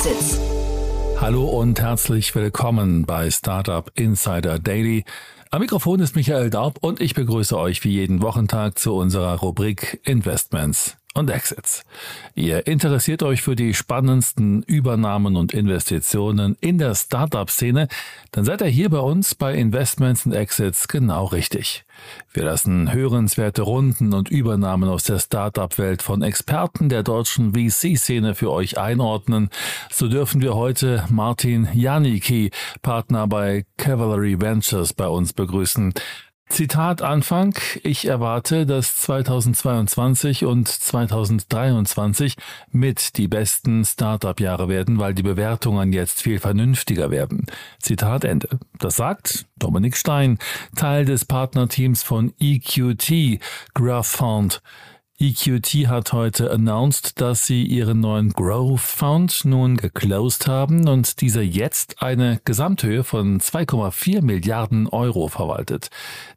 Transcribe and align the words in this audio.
Exits. 0.00 0.40
Hallo 1.20 1.44
und 1.44 1.78
herzlich 1.78 2.34
willkommen 2.34 3.04
bei 3.04 3.30
Startup 3.30 3.90
Insider 3.96 4.58
Daily. 4.58 5.04
Am 5.50 5.60
Mikrofon 5.60 6.00
ist 6.00 6.16
Michael 6.16 6.48
Daub 6.48 6.78
und 6.80 7.02
ich 7.02 7.12
begrüße 7.12 7.54
euch 7.58 7.84
wie 7.84 7.90
jeden 7.90 8.22
Wochentag 8.22 8.78
zu 8.78 8.94
unserer 8.94 9.34
Rubrik 9.40 10.00
Investments 10.04 10.96
und 11.14 11.28
Exits. 11.28 11.84
Ihr 12.36 12.68
interessiert 12.68 13.22
euch 13.24 13.42
für 13.42 13.56
die 13.56 13.74
spannendsten 13.74 14.62
Übernahmen 14.62 15.36
und 15.36 15.52
Investitionen 15.52 16.56
in 16.60 16.78
der 16.78 16.94
Startup-Szene, 16.94 17.88
dann 18.30 18.44
seid 18.44 18.60
ihr 18.60 18.68
hier 18.68 18.90
bei 18.90 19.00
uns 19.00 19.34
bei 19.34 19.54
Investments 19.54 20.24
und 20.24 20.32
Exits 20.32 20.86
genau 20.86 21.26
richtig. 21.26 21.84
Wir 22.32 22.44
lassen 22.44 22.92
hörenswerte 22.92 23.62
Runden 23.62 24.14
und 24.14 24.30
Übernahmen 24.30 24.88
aus 24.88 25.02
der 25.02 25.18
Startup-Welt 25.18 26.00
von 26.00 26.22
Experten 26.22 26.88
der 26.88 27.02
deutschen 27.02 27.54
VC-Szene 27.54 28.36
für 28.36 28.52
euch 28.52 28.78
einordnen. 28.78 29.50
So 29.90 30.06
dürfen 30.06 30.40
wir 30.40 30.54
heute 30.54 31.04
Martin 31.10 31.68
Janicki, 31.74 32.52
Partner 32.82 33.26
bei 33.26 33.66
Cavalry 33.76 34.40
Ventures, 34.40 34.92
bei 34.92 35.08
uns 35.08 35.32
begrüßen. 35.32 35.92
Zitat 36.50 37.00
Anfang. 37.00 37.54
Ich 37.84 38.08
erwarte, 38.08 38.66
dass 38.66 38.96
2022 38.96 40.44
und 40.44 40.66
2023 40.66 42.34
mit 42.72 43.16
die 43.16 43.28
besten 43.28 43.84
Startup-Jahre 43.84 44.68
werden, 44.68 44.98
weil 44.98 45.14
die 45.14 45.22
Bewertungen 45.22 45.92
jetzt 45.92 46.20
viel 46.22 46.40
vernünftiger 46.40 47.10
werden. 47.12 47.46
Zitat 47.78 48.24
Ende. 48.24 48.48
Das 48.78 48.96
sagt 48.96 49.46
Dominik 49.60 49.96
Stein, 49.96 50.38
Teil 50.74 51.04
des 51.04 51.24
Partnerteams 51.24 52.02
von 52.02 52.34
EQT, 52.40 53.40
Graph 53.72 54.08
Fund. 54.08 54.60
EQT 55.22 55.86
hat 55.88 56.14
heute 56.14 56.50
announced, 56.50 57.20
dass 57.20 57.44
sie 57.44 57.62
ihren 57.62 58.00
neuen 58.00 58.30
Growth 58.30 58.80
Fund 58.80 59.44
nun 59.44 59.76
geclosed 59.76 60.46
haben 60.46 60.88
und 60.88 61.20
dieser 61.20 61.42
jetzt 61.42 62.00
eine 62.00 62.40
Gesamthöhe 62.46 63.04
von 63.04 63.38
2,4 63.38 64.22
Milliarden 64.22 64.88
Euro 64.88 65.28
verwaltet. 65.28 65.90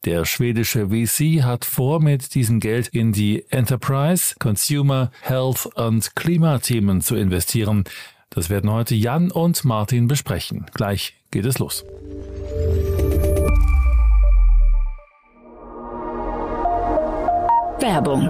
Der 0.03 0.25
schwedische 0.25 0.89
VC 0.89 1.43
hat 1.43 1.63
vor, 1.63 2.01
mit 2.01 2.35
diesem 2.35 2.59
Geld 2.59 2.89
in 2.89 3.13
die 3.13 3.45
Enterprise, 3.49 4.35
Consumer, 4.37 5.11
Health 5.21 5.65
und 5.75 6.13
Klimathemen 6.17 6.99
zu 6.99 7.15
investieren. 7.15 7.85
Das 8.31 8.49
werden 8.49 8.69
heute 8.69 8.95
Jan 8.95 9.31
und 9.31 9.63
Martin 9.63 10.09
besprechen. 10.09 10.65
Gleich 10.73 11.13
geht 11.31 11.45
es 11.45 11.57
los. 11.57 11.85
Werbung 17.79 18.29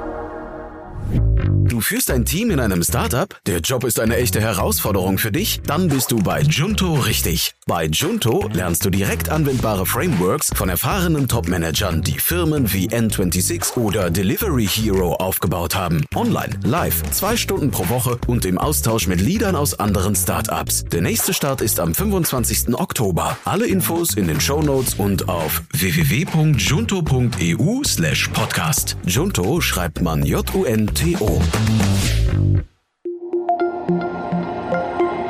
führst 1.84 2.12
ein 2.12 2.26
Team 2.26 2.52
in 2.52 2.60
einem 2.60 2.84
Startup? 2.84 3.34
Der 3.46 3.60
Job 3.60 3.84
ist 3.84 4.00
eine 4.00 4.18
echte 4.18 4.42
Herausforderung 4.42 5.18
für 5.18 5.32
dich? 5.32 5.62
Dann 5.66 5.88
bist 5.88 6.12
du 6.12 6.18
bei 6.18 6.42
Junto 6.42 6.94
richtig. 6.94 7.54
Bei 7.66 7.86
Junto 7.86 8.48
lernst 8.52 8.84
du 8.86 8.90
direkt 8.90 9.30
anwendbare 9.30 9.86
Frameworks 9.86 10.52
von 10.56 10.70
erfahrenen 10.70 11.28
Top-Managern, 11.28 12.02
die 12.02 12.18
Firmen 12.20 12.74
wie 12.74 12.90
N26 12.90 13.78
oder 13.78 14.10
Delivery 14.10 14.68
Hero 14.68 15.16
aufgebaut 15.16 15.76
haben. 15.76 16.06
Online, 16.16 16.60
live, 16.64 17.04
zwei 17.12 17.38
Stunden 17.38 17.72
pro 17.72 17.88
Woche 17.90 18.18
und 18.28 18.46
im 18.46 18.58
Austausch 18.58 19.08
mit 19.08 19.22
Leadern 19.22 19.56
aus 19.56 19.80
anderen 19.80 20.16
Startups. 20.16 20.84
Der 20.86 21.02
nächste 21.02 21.34
Start 21.34 21.62
ist 21.62 21.80
am 21.80 21.96
25. 21.96 22.76
Oktober. 22.76 23.38
Alle 23.46 23.68
Infos 23.68 24.16
in 24.16 24.28
den 24.28 24.42
Show 24.42 24.62
Notes 24.62 24.96
und 24.96 25.30
auf 25.30 25.64
www.junto.eu 25.74 27.84
slash 27.86 28.28
podcast. 28.30 28.98
Junto 29.06 29.62
schreibt 29.62 30.02
man 30.02 30.26
J-U-N-T-O. 30.26 31.42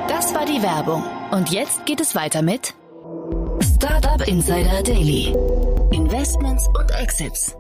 Das 0.08 0.34
war 0.34 0.46
die 0.46 0.62
Werbung. 0.62 1.04
Und 1.32 1.50
jetzt 1.52 1.86
geht 1.86 2.00
es 2.00 2.16
weiter 2.16 2.42
mit 2.42 2.74
Startup 3.62 4.28
Insider 4.28 4.84
Daily. 4.84 5.36
Investments 5.92 6.68
und 6.78 6.92
Exits. 6.92 7.56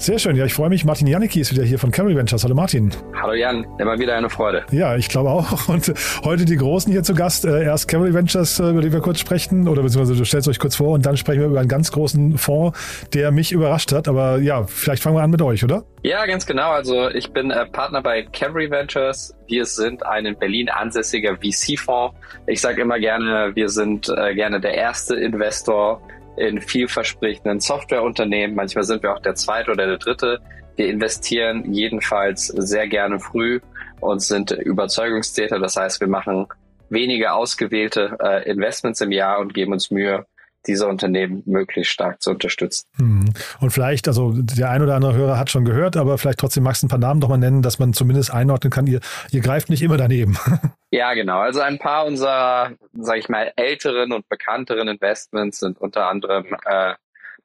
Sehr 0.00 0.20
schön, 0.20 0.36
ja, 0.36 0.44
ich 0.44 0.54
freue 0.54 0.68
mich. 0.68 0.84
Martin 0.84 1.08
Janicki 1.08 1.40
ist 1.40 1.52
wieder 1.52 1.64
hier 1.64 1.76
von 1.76 1.90
Camry 1.90 2.14
Ventures. 2.14 2.44
Hallo 2.44 2.54
Martin. 2.54 2.92
Hallo 3.20 3.32
Jan, 3.32 3.66
immer 3.80 3.98
wieder 3.98 4.14
eine 4.14 4.30
Freude. 4.30 4.64
Ja, 4.70 4.94
ich 4.94 5.08
glaube 5.08 5.28
auch. 5.28 5.68
Und 5.68 5.92
heute 6.22 6.44
die 6.44 6.54
Großen 6.54 6.92
hier 6.92 7.02
zu 7.02 7.16
Gast. 7.16 7.44
Äh, 7.44 7.64
erst 7.64 7.88
Camry 7.88 8.14
Ventures, 8.14 8.60
äh, 8.60 8.70
über 8.70 8.80
die 8.80 8.92
wir 8.92 9.00
kurz 9.00 9.18
sprechen, 9.18 9.66
oder 9.66 9.82
beziehungsweise 9.82 10.16
du 10.16 10.24
stellst 10.24 10.46
euch 10.46 10.60
kurz 10.60 10.76
vor 10.76 10.90
und 10.90 11.04
dann 11.04 11.16
sprechen 11.16 11.40
wir 11.40 11.48
über 11.48 11.58
einen 11.58 11.68
ganz 11.68 11.90
großen 11.90 12.38
Fonds, 12.38 12.78
der 13.12 13.32
mich 13.32 13.50
überrascht 13.50 13.90
hat. 13.90 14.06
Aber 14.06 14.38
ja, 14.38 14.62
vielleicht 14.68 15.02
fangen 15.02 15.16
wir 15.16 15.22
an 15.22 15.30
mit 15.30 15.42
euch, 15.42 15.64
oder? 15.64 15.82
Ja, 16.04 16.24
ganz 16.26 16.46
genau. 16.46 16.70
Also 16.70 17.10
ich 17.10 17.32
bin 17.32 17.50
äh, 17.50 17.66
Partner 17.66 18.00
bei 18.00 18.22
Camry 18.22 18.70
Ventures. 18.70 19.34
Wir 19.48 19.66
sind 19.66 20.06
ein 20.06 20.26
in 20.26 20.38
Berlin 20.38 20.68
ansässiger 20.68 21.36
VC-Fonds. 21.38 22.14
Ich 22.46 22.60
sage 22.60 22.82
immer 22.82 23.00
gerne, 23.00 23.50
wir 23.54 23.68
sind 23.68 24.06
gerne 24.06 24.60
der 24.60 24.74
erste 24.74 25.16
Investor 25.16 26.00
in 26.38 26.60
vielversprechenden 26.60 27.60
Softwareunternehmen. 27.60 28.56
Manchmal 28.56 28.84
sind 28.84 29.02
wir 29.02 29.14
auch 29.14 29.20
der 29.20 29.34
zweite 29.34 29.72
oder 29.72 29.86
der 29.86 29.98
dritte. 29.98 30.40
Wir 30.76 30.88
investieren 30.88 31.72
jedenfalls 31.72 32.46
sehr 32.46 32.86
gerne 32.86 33.18
früh 33.18 33.60
und 34.00 34.22
sind 34.22 34.52
Überzeugungstäter. 34.52 35.58
Das 35.58 35.76
heißt, 35.76 36.00
wir 36.00 36.08
machen 36.08 36.46
wenige 36.88 37.32
ausgewählte 37.32 38.16
äh, 38.22 38.48
Investments 38.50 39.00
im 39.00 39.12
Jahr 39.12 39.40
und 39.40 39.54
geben 39.54 39.72
uns 39.72 39.90
Mühe, 39.90 40.24
diese 40.66 40.86
Unternehmen 40.86 41.42
möglichst 41.46 41.92
stark 41.92 42.20
zu 42.20 42.30
unterstützen. 42.30 42.86
Mhm. 42.96 43.32
Und 43.60 43.70
vielleicht, 43.70 44.08
also 44.08 44.32
der 44.34 44.70
ein 44.70 44.82
oder 44.82 44.94
andere 44.94 45.14
Hörer 45.14 45.38
hat 45.38 45.50
schon 45.50 45.64
gehört, 45.64 45.96
aber 45.96 46.18
vielleicht 46.18 46.38
trotzdem 46.40 46.64
magst 46.64 46.82
du 46.82 46.86
ein 46.86 46.90
paar 46.90 46.98
Namen 46.98 47.20
doch 47.20 47.28
mal 47.28 47.38
nennen, 47.38 47.62
dass 47.62 47.78
man 47.78 47.92
zumindest 47.92 48.32
einordnen 48.32 48.70
kann, 48.70 48.86
ihr, 48.86 49.00
ihr 49.30 49.40
greift 49.40 49.70
nicht 49.70 49.82
immer 49.82 49.96
daneben. 49.96 50.38
Ja, 50.90 51.12
genau. 51.12 51.40
Also 51.40 51.60
ein 51.60 51.78
paar 51.78 52.06
unserer, 52.06 52.72
sage 52.94 53.18
ich 53.18 53.28
mal, 53.28 53.52
älteren 53.56 54.10
und 54.10 54.26
bekannteren 54.30 54.88
Investments 54.88 55.58
sind 55.58 55.78
unter 55.78 56.08
anderem 56.08 56.46
äh, 56.64 56.94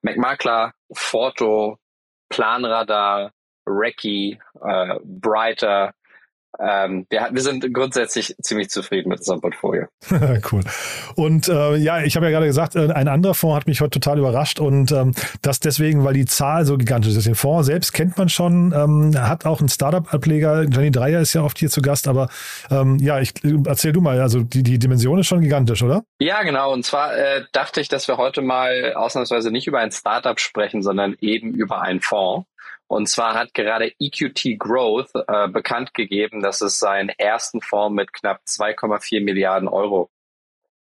McMakler, 0.02 0.72
Forto, 0.94 1.78
Planradar, 2.30 3.32
Recce, 3.68 4.38
äh, 4.62 4.96
Brighter, 5.04 5.94
ähm, 6.60 7.06
wir, 7.10 7.30
wir 7.32 7.42
sind 7.42 7.74
grundsätzlich 7.74 8.36
ziemlich 8.42 8.70
zufrieden 8.70 9.10
mit 9.10 9.20
unserem 9.20 9.42
Portfolio. 9.42 9.88
cool. 10.52 10.62
Und 11.16 11.48
äh, 11.48 11.76
ja, 11.78 12.02
ich 12.02 12.16
habe 12.16 12.28
ja 12.28 12.32
gerade 12.32 12.46
gesagt, 12.46 12.76
äh, 12.76 12.92
ein 12.92 13.08
anderer 13.08 13.34
Fonds 13.34 13.56
hat 13.56 13.68
mich 13.68 13.82
heute 13.82 14.00
total 14.00 14.20
überrascht 14.20 14.60
und 14.60 14.92
ähm, 14.92 15.14
das 15.42 15.60
deswegen, 15.60 16.04
weil 16.04 16.14
die 16.14 16.26
Zahl 16.26 16.66
so 16.66 16.78
gigantisch 16.78 17.16
ist. 17.16 17.26
Den 17.26 17.36
Fonds 17.36 17.66
selbst 17.66 17.94
kennt 17.94 18.18
man 18.18 18.30
schon, 18.30 18.74
ähm, 18.76 19.20
hat 19.20 19.46
auch 19.46 19.60
einen 19.60 19.70
Startup-Ableger. 19.70 20.64
Jenny 20.64 20.92
Dreier 20.92 21.22
ist 21.22 21.34
ja 21.34 21.42
oft 21.42 21.58
hier 21.58 21.70
zu 21.70 21.82
Gast, 21.82 22.08
aber 22.08 22.30
ähm, 22.70 22.98
ja, 23.00 23.20
ich 23.20 23.34
erzähl 23.66 23.92
du 23.92 24.02
mal, 24.02 24.22
also 24.22 24.42
die, 24.42 24.64
die 24.64 24.80
Dimension 24.80 25.20
ist 25.20 25.28
schon 25.28 25.42
gigantisch, 25.42 25.82
oder? 25.82 26.04
Ja, 26.20 26.44
genau. 26.44 26.72
Und 26.72 26.86
zwar 26.86 27.16
äh, 27.18 27.44
dachte 27.52 27.82
ich, 27.82 27.90
dass 27.90 28.08
wir 28.08 28.18
heute 28.18 28.42
mal 28.42 28.94
ausnahmsweise 28.94 29.52
nicht 29.52 29.68
über 29.68 29.80
ein 29.80 29.92
Startup 29.92 30.40
sprechen, 30.40 30.84
sondern 30.84 31.16
eben 31.20 31.54
über 31.54 31.82
einen 31.82 32.00
Fonds. 32.00 32.48
Und 32.88 33.08
zwar 33.08 33.34
hat 33.34 33.54
gerade 33.54 33.94
EQT 34.00 34.60
Growth 34.60 35.10
äh, 35.28 35.48
bekannt 35.48 35.94
gegeben, 35.94 36.42
dass 36.42 36.62
es 36.62 36.80
seinen 36.80 37.10
ersten 37.10 37.62
Fonds 37.62 37.96
mit 37.96 38.14
knapp 38.14 38.42
2,4 38.48 39.24
Milliarden 39.24 39.68
Euro 39.68 40.10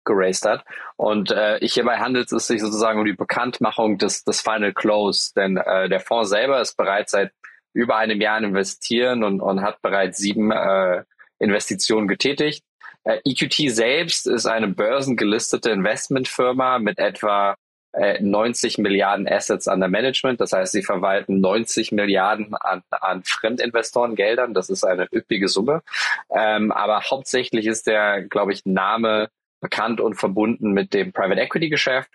geraced 0.05 0.45
hat. 0.45 0.65
Und 0.97 1.31
äh, 1.31 1.59
hierbei 1.61 1.99
handelt 1.99 2.33
es 2.33 2.47
sich 2.47 2.61
sozusagen 2.61 2.99
um 2.99 3.05
die 3.05 3.13
Bekanntmachung 3.13 3.99
des, 3.99 4.25
des 4.25 4.41
Final 4.41 4.73
Close, 4.73 5.33
denn 5.35 5.57
äh, 5.57 5.89
der 5.89 6.01
Fonds 6.01 6.31
selber 6.31 6.61
ist 6.61 6.77
bereits 6.77 7.13
seit 7.13 7.33
über 7.73 7.97
einem 7.97 8.21
Jahr 8.21 8.43
investieren 8.43 9.23
und, 9.23 9.41
und 9.41 9.63
hat 9.63 9.81
bereits 9.83 10.19
sieben 10.19 10.51
äh, 10.51 11.05
Investitionen 11.39 12.09
getätigt. 12.09 12.65
Äh, 13.05 13.21
EQT 13.25 13.71
selbst 13.75 14.27
ist 14.27 14.47
eine 14.47 14.69
börsengelistete 14.69 15.71
Investmentfirma 15.71 16.79
mit 16.79 16.99
etwa 16.99 17.57
90 17.93 18.79
äh, 18.79 18.83
Milliarden 18.83 19.29
Assets 19.29 19.67
under 19.67 19.89
Management. 19.89 20.41
Das 20.41 20.53
heißt, 20.53 20.73
sie 20.73 20.83
verwalten 20.83 21.41
90 21.41 21.93
Milliarden 21.93 22.55
an, 22.55 22.83
an 22.91 23.23
Fremdinvestorengeldern. 23.25 24.55
Das 24.55 24.71
ist 24.71 24.85
eine 24.85 25.09
üppige 25.13 25.49
Summe. 25.49 25.83
Ähm, 26.31 26.71
aber 26.73 27.03
hauptsächlich 27.11 27.67
ist 27.67 27.87
der, 27.87 28.23
glaube 28.23 28.53
ich, 28.53 28.65
Name 28.65 29.29
bekannt 29.61 30.01
und 30.01 30.15
verbunden 30.15 30.73
mit 30.73 30.95
dem 30.95 31.13
Private 31.13 31.41
Equity 31.41 31.69
Geschäft. 31.69 32.11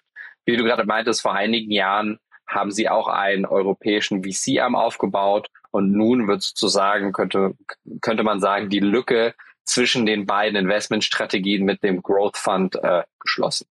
Wie 0.46 0.58
du 0.58 0.64
gerade 0.64 0.86
meintest, 0.86 1.22
vor 1.22 1.34
einigen 1.34 1.72
Jahren 1.72 2.20
haben 2.48 2.72
sie 2.72 2.90
auch 2.90 3.08
einen 3.08 3.46
europäischen 3.46 4.24
VC-Arm 4.24 4.76
aufgebaut 4.76 5.48
und 5.72 5.92
nun 5.92 6.28
wird 6.28 6.44
sozusagen, 6.44 7.12
könnte, 7.12 7.56
könnte 8.02 8.24
man 8.24 8.40
sagen, 8.40 8.70
die 8.70 8.80
Lücke 8.80 9.34
zwischen 9.64 10.06
den 10.06 10.26
beiden 10.26 10.56
Investmentstrategien 10.56 11.66
mit 11.66 11.84
dem 11.84 12.02
Growth 12.02 12.38
Fund 12.38 12.76
äh, 12.76 13.04
geschlossen. 13.20 13.68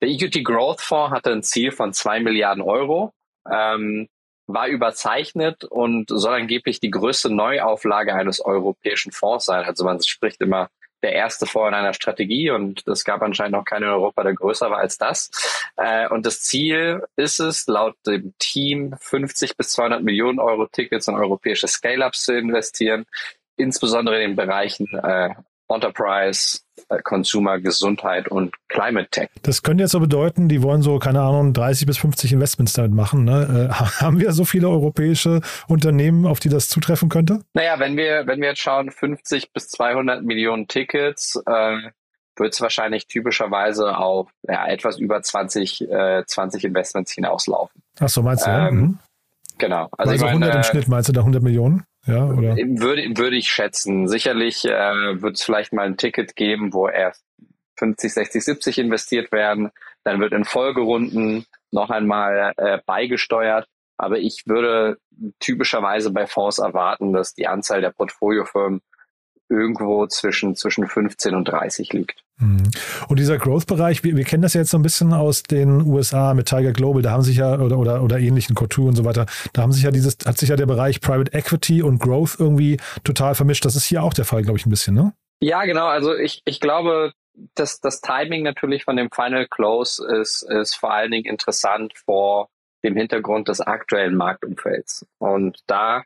Der 0.00 0.08
EQT 0.08 0.44
Growth 0.44 0.80
Fonds 0.80 1.14
hatte 1.14 1.32
ein 1.32 1.42
Ziel 1.42 1.72
von 1.72 1.92
zwei 1.92 2.20
Milliarden 2.20 2.62
Euro, 2.62 3.12
ähm, 3.50 4.08
war 4.46 4.68
überzeichnet 4.68 5.64
und 5.64 6.08
soll 6.08 6.34
angeblich 6.34 6.80
die 6.80 6.90
größte 6.90 7.34
Neuauflage 7.34 8.14
eines 8.14 8.40
europäischen 8.40 9.12
Fonds 9.12 9.46
sein. 9.46 9.64
Also 9.64 9.84
man 9.84 10.02
spricht 10.02 10.40
immer 10.40 10.68
der 11.02 11.12
erste 11.12 11.46
Fonds 11.46 11.68
in 11.68 11.74
einer 11.74 11.94
Strategie 11.94 12.50
und 12.50 12.86
es 12.86 13.04
gab 13.04 13.22
anscheinend 13.22 13.52
noch 13.52 13.64
keinen 13.64 13.84
in 13.84 13.90
Europa, 13.90 14.22
der 14.22 14.34
größer 14.34 14.70
war 14.70 14.78
als 14.78 14.98
das. 14.98 15.30
Äh, 15.76 16.08
und 16.08 16.26
das 16.26 16.42
Ziel 16.42 17.02
ist 17.16 17.38
es, 17.38 17.66
laut 17.66 17.94
dem 18.06 18.34
Team 18.38 18.94
50 18.98 19.56
bis 19.56 19.72
200 19.72 20.02
Millionen 20.02 20.38
Euro 20.38 20.66
Tickets 20.66 21.08
in 21.08 21.14
europäische 21.14 21.68
Scale-Ups 21.68 22.24
zu 22.24 22.36
investieren, 22.36 23.06
insbesondere 23.56 24.22
in 24.22 24.30
den 24.30 24.36
Bereichen 24.36 24.86
äh, 24.94 25.34
Enterprise, 25.68 26.60
äh, 26.88 27.02
Consumer, 27.02 27.58
Gesundheit 27.58 28.28
und 28.28 28.54
Climate 28.76 29.08
Tech. 29.10 29.30
Das 29.42 29.62
könnte 29.62 29.84
jetzt 29.84 29.92
so 29.92 30.00
bedeuten, 30.00 30.48
die 30.48 30.62
wollen 30.62 30.82
so, 30.82 30.98
keine 30.98 31.22
Ahnung, 31.22 31.54
30 31.54 31.86
bis 31.86 31.96
50 31.98 32.34
Investments 32.34 32.74
damit 32.74 32.92
machen. 32.92 33.24
Ne? 33.24 33.70
Äh, 33.70 33.74
haben 34.02 34.20
wir 34.20 34.32
so 34.32 34.44
viele 34.44 34.68
europäische 34.68 35.40
Unternehmen, 35.66 36.26
auf 36.26 36.40
die 36.40 36.50
das 36.50 36.68
zutreffen 36.68 37.08
könnte? 37.08 37.40
Naja, 37.54 37.78
wenn 37.78 37.96
wir, 37.96 38.26
wenn 38.26 38.40
wir 38.40 38.50
jetzt 38.50 38.60
schauen, 38.60 38.90
50 38.90 39.52
bis 39.52 39.68
200 39.68 40.22
Millionen 40.22 40.68
Tickets, 40.68 41.40
äh, 41.46 41.78
wird 42.38 42.52
es 42.52 42.60
wahrscheinlich 42.60 43.06
typischerweise 43.06 43.96
auf 43.96 44.28
ja, 44.46 44.66
etwas 44.66 44.98
über 44.98 45.22
20, 45.22 45.90
äh, 45.90 46.24
20 46.26 46.64
Investments 46.64 47.12
hinauslaufen. 47.12 47.82
Ach 47.98 48.10
so, 48.10 48.22
meinst 48.22 48.46
du? 48.46 48.50
Ähm, 48.50 48.56
ja? 48.56 48.70
mhm. 48.70 48.98
Genau. 49.58 49.88
Also, 49.96 50.12
also 50.12 50.24
meine, 50.26 50.46
100 50.46 50.54
im 50.54 50.62
Schnitt, 50.64 50.88
meinst 50.88 51.08
du 51.08 51.14
da 51.14 51.20
100 51.20 51.42
Millionen? 51.42 51.84
Ja, 52.06 52.26
oder? 52.26 52.56
Würde, 52.56 53.04
würde 53.16 53.36
ich 53.36 53.50
schätzen. 53.50 54.06
Sicherlich 54.06 54.66
äh, 54.66 55.22
wird 55.22 55.36
es 55.36 55.42
vielleicht 55.42 55.72
mal 55.72 55.86
ein 55.86 55.96
Ticket 55.96 56.36
geben, 56.36 56.74
wo 56.74 56.88
erst 56.88 57.24
50, 57.76 58.12
60, 58.12 58.44
70 58.44 58.78
investiert 58.78 59.32
werden. 59.32 59.70
Dann 60.04 60.20
wird 60.20 60.32
in 60.32 60.44
Folgerunden 60.44 61.46
noch 61.70 61.90
einmal 61.90 62.52
äh, 62.56 62.78
beigesteuert. 62.86 63.66
Aber 63.98 64.18
ich 64.18 64.42
würde 64.46 64.98
typischerweise 65.40 66.10
bei 66.10 66.26
Fonds 66.26 66.58
erwarten, 66.58 67.12
dass 67.12 67.34
die 67.34 67.46
Anzahl 67.46 67.80
der 67.80 67.90
Portfoliofirmen 67.90 68.82
irgendwo 69.48 70.06
zwischen, 70.06 70.56
zwischen 70.56 70.86
15 70.86 71.34
und 71.34 71.46
30 71.46 71.92
liegt. 71.92 72.22
Mhm. 72.38 72.70
Und 73.08 73.18
dieser 73.18 73.38
Growth-Bereich, 73.38 74.04
wir, 74.04 74.16
wir, 74.16 74.24
kennen 74.24 74.42
das 74.42 74.54
ja 74.54 74.60
jetzt 74.60 74.70
so 74.70 74.78
ein 74.78 74.82
bisschen 74.82 75.12
aus 75.12 75.42
den 75.42 75.82
USA 75.86 76.34
mit 76.34 76.48
Tiger 76.48 76.72
Global, 76.72 77.00
da 77.02 77.12
haben 77.12 77.22
sich 77.22 77.36
ja, 77.36 77.58
oder, 77.58 77.78
oder, 77.78 78.02
oder 78.02 78.18
ähnlichen 78.18 78.54
Couture 78.54 78.88
und 78.88 78.96
so 78.96 79.04
weiter, 79.04 79.26
da 79.52 79.62
haben 79.62 79.72
sich 79.72 79.84
ja 79.84 79.90
dieses, 79.90 80.18
hat 80.26 80.36
sich 80.36 80.48
ja 80.48 80.56
der 80.56 80.66
Bereich 80.66 81.00
Private 81.00 81.32
Equity 81.32 81.82
und 81.82 81.98
Growth 81.98 82.36
irgendwie 82.38 82.78
total 83.04 83.34
vermischt. 83.34 83.64
Das 83.64 83.76
ist 83.76 83.84
hier 83.84 84.02
auch 84.02 84.12
der 84.12 84.24
Fall, 84.24 84.42
glaube 84.42 84.58
ich, 84.58 84.66
ein 84.66 84.70
bisschen, 84.70 84.94
ne? 84.94 85.12
Ja, 85.40 85.64
genau. 85.64 85.86
Also 85.86 86.14
ich, 86.14 86.42
ich 86.44 86.60
glaube, 86.60 87.12
dass 87.54 87.80
das 87.80 88.00
Timing 88.00 88.42
natürlich 88.42 88.84
von 88.84 88.96
dem 88.96 89.10
Final 89.10 89.46
Close 89.46 90.04
ist, 90.20 90.42
ist 90.42 90.74
vor 90.74 90.92
allen 90.92 91.10
Dingen 91.10 91.26
interessant 91.26 91.96
vor 91.96 92.48
dem 92.84 92.96
Hintergrund 92.96 93.48
des 93.48 93.60
aktuellen 93.60 94.16
Marktumfelds. 94.16 95.06
Und 95.18 95.58
da 95.66 96.04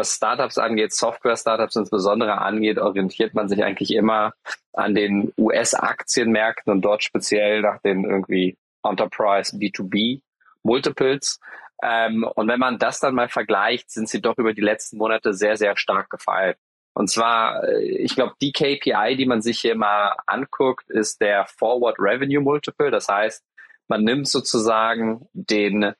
was 0.00 0.14
Startups 0.14 0.56
angeht, 0.56 0.94
Software-Startups 0.94 1.76
insbesondere 1.76 2.38
angeht, 2.38 2.78
orientiert 2.78 3.34
man 3.34 3.48
sich 3.48 3.62
eigentlich 3.62 3.92
immer 3.94 4.32
an 4.72 4.94
den 4.94 5.32
US-Aktienmärkten 5.36 6.72
und 6.72 6.80
dort 6.80 7.04
speziell 7.04 7.60
nach 7.60 7.82
den 7.82 8.04
irgendwie 8.04 8.56
Enterprise 8.82 9.54
B2B 9.56 10.22
Multiples. 10.62 11.38
Ähm, 11.82 12.24
und 12.34 12.48
wenn 12.48 12.60
man 12.60 12.78
das 12.78 13.00
dann 13.00 13.14
mal 13.14 13.28
vergleicht, 13.28 13.90
sind 13.90 14.08
sie 14.08 14.22
doch 14.22 14.38
über 14.38 14.54
die 14.54 14.62
letzten 14.62 14.96
Monate 14.96 15.34
sehr, 15.34 15.56
sehr 15.56 15.76
stark 15.76 16.08
gefallen. 16.08 16.54
Und 16.94 17.08
zwar, 17.08 17.64
äh, 17.64 17.82
ich 17.82 18.14
glaube, 18.14 18.34
die 18.40 18.52
KPI, 18.52 19.16
die 19.16 19.26
man 19.26 19.42
sich 19.42 19.60
hier 19.60 19.76
mal 19.76 20.16
anguckt, 20.26 20.90
ist 20.90 21.20
der 21.20 21.46
Forward 21.46 21.96
Revenue 21.98 22.42
Multiple. 22.42 22.90
Das 22.90 23.08
heißt, 23.08 23.44
man 23.88 24.04
nimmt 24.04 24.28
sozusagen 24.28 25.26
den 25.32 25.94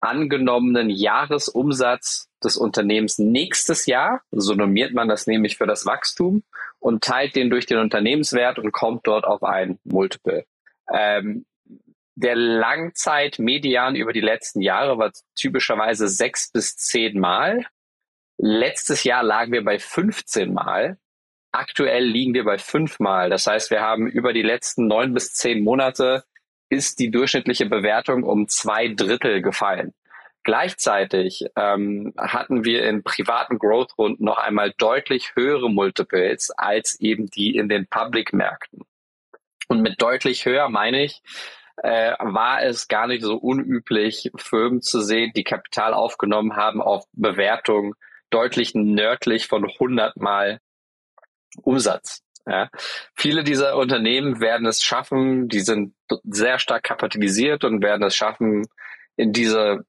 angenommenen 0.00 0.90
Jahresumsatz 0.90 2.28
des 2.42 2.56
Unternehmens 2.56 3.18
nächstes 3.18 3.86
Jahr, 3.86 4.22
so 4.30 4.54
normiert 4.54 4.92
man 4.92 5.08
das 5.08 5.26
nämlich 5.26 5.56
für 5.56 5.66
das 5.66 5.86
Wachstum 5.86 6.42
und 6.78 7.02
teilt 7.02 7.34
den 7.34 7.50
durch 7.50 7.66
den 7.66 7.78
Unternehmenswert 7.78 8.58
und 8.58 8.72
kommt 8.72 9.06
dort 9.06 9.24
auf 9.24 9.42
ein 9.42 9.78
Multiple. 9.84 10.44
Ähm, 10.92 11.46
der 12.14 12.34
Langzeit-Median 12.34 13.94
über 13.94 14.12
die 14.12 14.20
letzten 14.20 14.62
Jahre 14.62 14.96
war 14.96 15.12
typischerweise 15.34 16.08
sechs 16.08 16.50
bis 16.50 16.76
zehn 16.76 17.18
Mal. 17.18 17.66
Letztes 18.38 19.04
Jahr 19.04 19.22
lagen 19.22 19.52
wir 19.52 19.64
bei 19.64 19.78
15 19.78 20.52
Mal. 20.52 20.98
Aktuell 21.52 22.04
liegen 22.04 22.34
wir 22.34 22.44
bei 22.44 22.58
fünf 22.58 23.00
Mal. 23.00 23.30
Das 23.30 23.46
heißt, 23.46 23.70
wir 23.70 23.80
haben 23.80 24.08
über 24.08 24.32
die 24.32 24.42
letzten 24.42 24.86
neun 24.86 25.14
bis 25.14 25.32
zehn 25.32 25.64
Monate 25.64 26.24
ist 26.68 26.98
die 26.98 27.10
durchschnittliche 27.10 27.66
Bewertung 27.66 28.24
um 28.24 28.48
zwei 28.48 28.88
Drittel 28.88 29.40
gefallen. 29.40 29.94
Gleichzeitig 30.42 31.46
ähm, 31.56 32.12
hatten 32.16 32.64
wir 32.64 32.84
in 32.88 33.02
privaten 33.02 33.58
Growth-Runden 33.58 34.24
noch 34.24 34.38
einmal 34.38 34.72
deutlich 34.78 35.32
höhere 35.34 35.70
Multiples 35.70 36.50
als 36.50 37.00
eben 37.00 37.26
die 37.26 37.56
in 37.56 37.68
den 37.68 37.86
Public-Märkten. 37.86 38.82
Und 39.68 39.82
mit 39.82 40.00
deutlich 40.00 40.44
höher 40.44 40.68
meine 40.68 41.02
ich, 41.02 41.22
äh, 41.78 42.12
war 42.20 42.62
es 42.62 42.86
gar 42.88 43.06
nicht 43.06 43.22
so 43.22 43.36
unüblich, 43.36 44.30
Firmen 44.36 44.82
zu 44.82 45.00
sehen, 45.00 45.32
die 45.34 45.44
Kapital 45.44 45.94
aufgenommen 45.94 46.54
haben 46.54 46.80
auf 46.80 47.04
Bewertung 47.12 47.96
deutlich 48.30 48.74
nördlich 48.74 49.46
von 49.46 49.64
100 49.64 50.16
Mal 50.16 50.60
Umsatz. 51.62 52.22
Ja. 52.46 52.70
Viele 53.14 53.42
dieser 53.42 53.76
Unternehmen 53.76 54.40
werden 54.40 54.66
es 54.66 54.82
schaffen, 54.82 55.48
die 55.48 55.60
sind 55.60 55.94
sehr 56.24 56.58
stark 56.58 56.84
kapitalisiert 56.84 57.64
und 57.64 57.82
werden 57.82 58.04
es 58.04 58.14
schaffen, 58.14 58.66
in 59.16 59.32
diese, 59.32 59.84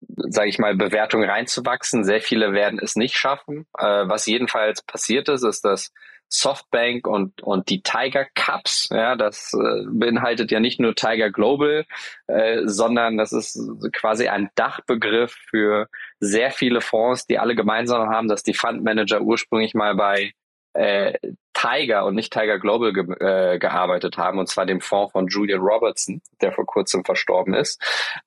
sage 0.00 0.48
ich 0.48 0.58
mal, 0.58 0.74
Bewertung 0.74 1.22
reinzuwachsen. 1.22 2.04
Sehr 2.04 2.20
viele 2.20 2.52
werden 2.52 2.80
es 2.82 2.96
nicht 2.96 3.16
schaffen. 3.16 3.66
Äh, 3.78 4.08
was 4.08 4.26
jedenfalls 4.26 4.82
passiert 4.82 5.28
ist, 5.28 5.44
ist, 5.44 5.64
dass 5.64 5.92
Softbank 6.34 7.06
und, 7.06 7.42
und 7.42 7.68
die 7.68 7.82
Tiger 7.82 8.26
Cups, 8.34 8.88
ja, 8.90 9.16
das 9.16 9.52
äh, 9.52 9.84
beinhaltet 9.86 10.50
ja 10.50 10.60
nicht 10.60 10.80
nur 10.80 10.94
Tiger 10.94 11.30
Global, 11.30 11.84
äh, 12.26 12.62
sondern 12.64 13.18
das 13.18 13.32
ist 13.32 13.60
quasi 13.92 14.28
ein 14.28 14.48
Dachbegriff 14.54 15.36
für 15.50 15.88
sehr 16.20 16.50
viele 16.50 16.80
Fonds, 16.80 17.26
die 17.26 17.38
alle 17.38 17.54
gemeinsam 17.54 18.08
haben, 18.08 18.28
dass 18.28 18.42
die 18.42 18.54
Fundmanager 18.54 19.20
ursprünglich 19.20 19.74
mal 19.74 19.94
bei 19.94 20.32
äh, 20.72 21.18
Tiger 21.62 22.04
und 22.04 22.14
nicht 22.14 22.32
Tiger 22.32 22.58
Global 22.58 22.92
ge 22.92 23.04
äh, 23.20 23.58
gearbeitet 23.58 24.16
haben, 24.16 24.38
und 24.38 24.48
zwar 24.48 24.66
dem 24.66 24.80
Fonds 24.80 25.12
von 25.12 25.28
Julian 25.28 25.60
Robertson, 25.60 26.20
der 26.40 26.52
vor 26.52 26.66
kurzem 26.66 27.04
verstorben 27.04 27.54
ist. 27.54 27.80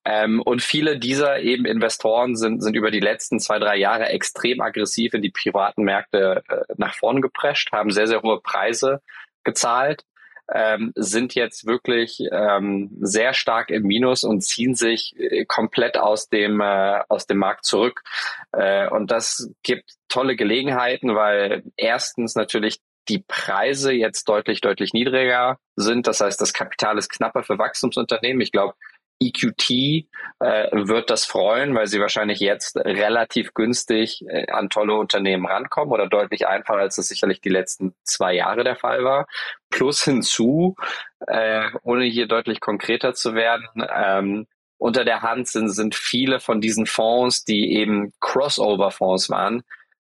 Ähm, 0.06 0.42
und 0.42 0.62
viele 0.62 0.98
dieser 0.98 1.40
eben 1.40 1.66
Investoren 1.66 2.36
sind, 2.36 2.62
sind 2.62 2.76
über 2.76 2.92
die 2.92 3.00
letzten 3.00 3.40
zwei, 3.40 3.60
drei 3.60 3.76
Jahre 3.76 4.08
extrem 4.10 4.62
aggressiv 4.62 5.14
in 5.14 5.22
die 5.22 5.32
privaten 5.32 5.84
Märkte 5.84 6.44
äh, 6.48 6.74
nach 6.78 6.96
vorn 6.96 7.22
geprescht, 7.22 7.72
haben 7.72 7.92
sehr, 7.92 8.08
sehr 8.08 8.22
hohe 8.22 8.40
Preise 8.42 9.02
gezahlt 9.44 10.06
ähm, 10.54 10.92
sind 10.96 11.34
jetzt 11.34 11.66
wirklich 11.66 12.20
ähm, 12.32 12.92
sehr 13.02 13.34
stark 13.34 13.72
im 13.72 13.84
Minus 13.84 14.24
und 14.24 14.42
ziehen 14.42 14.76
sich 14.76 15.16
äh, 15.18 15.46
komplett 15.46 15.98
aus 15.98 16.30
dem 16.30 16.62
äh, 16.62 17.02
aus 17.10 17.26
dem 17.26 17.38
Markt 17.38 17.66
zurück. 17.66 18.04
Äh, 18.52 18.88
und 18.90 19.12
das 19.12 19.50
gibt 19.64 19.94
tolle 20.08 20.36
Gelegenheiten, 20.36 21.16
weil 21.16 21.64
erstens 21.78 22.36
natürlich 22.36 22.80
die 23.08 23.24
Preise 23.28 23.92
jetzt 23.92 24.28
deutlich, 24.30 24.62
deutlich 24.62 24.94
niedriger 24.94 25.58
sind. 25.76 26.08
Das 26.08 26.22
heißt, 26.22 26.40
das 26.40 26.54
Kapital 26.54 26.98
ist 26.98 27.10
knapper 27.10 27.44
für 27.44 27.58
Wachstumsunternehmen. 27.58 28.42
Ich 28.42 28.52
glaube, 28.52 28.76
EQT 29.22 29.70
äh, 29.72 30.06
wird 30.74 31.10
das 31.10 31.26
freuen, 31.26 31.74
weil 31.74 31.88
sie 31.88 32.02
wahrscheinlich 32.02 32.40
jetzt 32.40 32.76
relativ 32.78 33.54
günstig 33.54 34.26
äh, 34.28 34.52
an 34.52 34.70
tolle 34.70 34.96
Unternehmen 34.96 35.46
rankommen 35.46 35.94
oder 35.94 36.08
deutlich 36.08 36.48
einfacher, 36.48 36.80
als 36.80 36.98
es 36.98 37.08
sicherlich 37.08 37.40
die 37.40 37.50
letzten 37.50 37.96
zwei 38.04 38.34
Jahre 38.34 38.64
der 38.64 38.76
Fall 38.76 39.04
war. 39.04 39.28
Plus 39.70 40.04
hinzu, 40.04 40.76
äh, 41.28 41.70
ohne 41.84 42.06
hier 42.06 42.28
deutlich 42.28 42.60
konkreter 42.60 43.14
zu 43.14 43.36
werden, 43.36 43.68
ähm, 43.90 44.48
unter 44.78 45.06
der 45.06 45.22
Hand 45.22 45.48
sind, 45.48 45.70
sind 45.70 45.96
viele 45.96 46.42
von 46.42 46.60
diesen 46.60 46.86
Fonds, 46.86 47.46
die 47.46 47.74
eben 47.74 48.12
Crossover-Fonds 48.20 49.30
waren, 49.30 49.64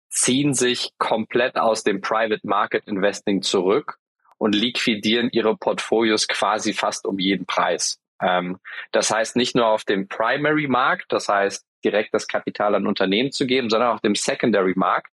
ziehen 0.08 0.54
sich 0.54 0.92
komplett 0.98 1.56
aus 1.56 1.84
dem 1.84 2.00
Private 2.00 2.40
Market 2.46 2.86
Investing 2.86 3.42
zurück 3.42 3.98
und 4.38 4.54
liquidieren 4.54 5.28
ihre 5.32 5.56
Portfolios 5.56 6.28
quasi 6.28 6.72
fast 6.72 7.06
um 7.06 7.18
jeden 7.18 7.46
Preis. 7.46 7.98
Ähm, 8.20 8.58
das 8.92 9.10
heißt 9.10 9.36
nicht 9.36 9.54
nur 9.54 9.66
auf 9.66 9.84
dem 9.84 10.08
Primary-Markt, 10.08 11.12
das 11.12 11.28
heißt 11.28 11.66
direkt 11.84 12.14
das 12.14 12.26
Kapital 12.26 12.74
an 12.74 12.86
Unternehmen 12.86 13.32
zu 13.32 13.46
geben, 13.46 13.70
sondern 13.70 13.90
auch 13.90 14.00
dem 14.00 14.14
Secondary-Markt 14.14 15.12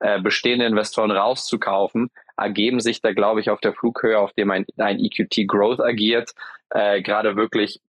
äh, 0.00 0.20
bestehende 0.20 0.66
Investoren 0.66 1.10
rauszukaufen, 1.10 2.10
ergeben 2.36 2.80
sich 2.80 3.00
da, 3.00 3.12
glaube 3.12 3.40
ich, 3.40 3.50
auf 3.50 3.60
der 3.60 3.72
Flughöhe, 3.72 4.18
auf 4.18 4.32
dem 4.32 4.50
ein, 4.50 4.66
ein 4.76 4.98
EQT 4.98 5.46
Growth 5.46 5.80
agiert, 5.80 6.34
äh, 6.70 7.02
gerade 7.02 7.36
wirklich 7.36 7.80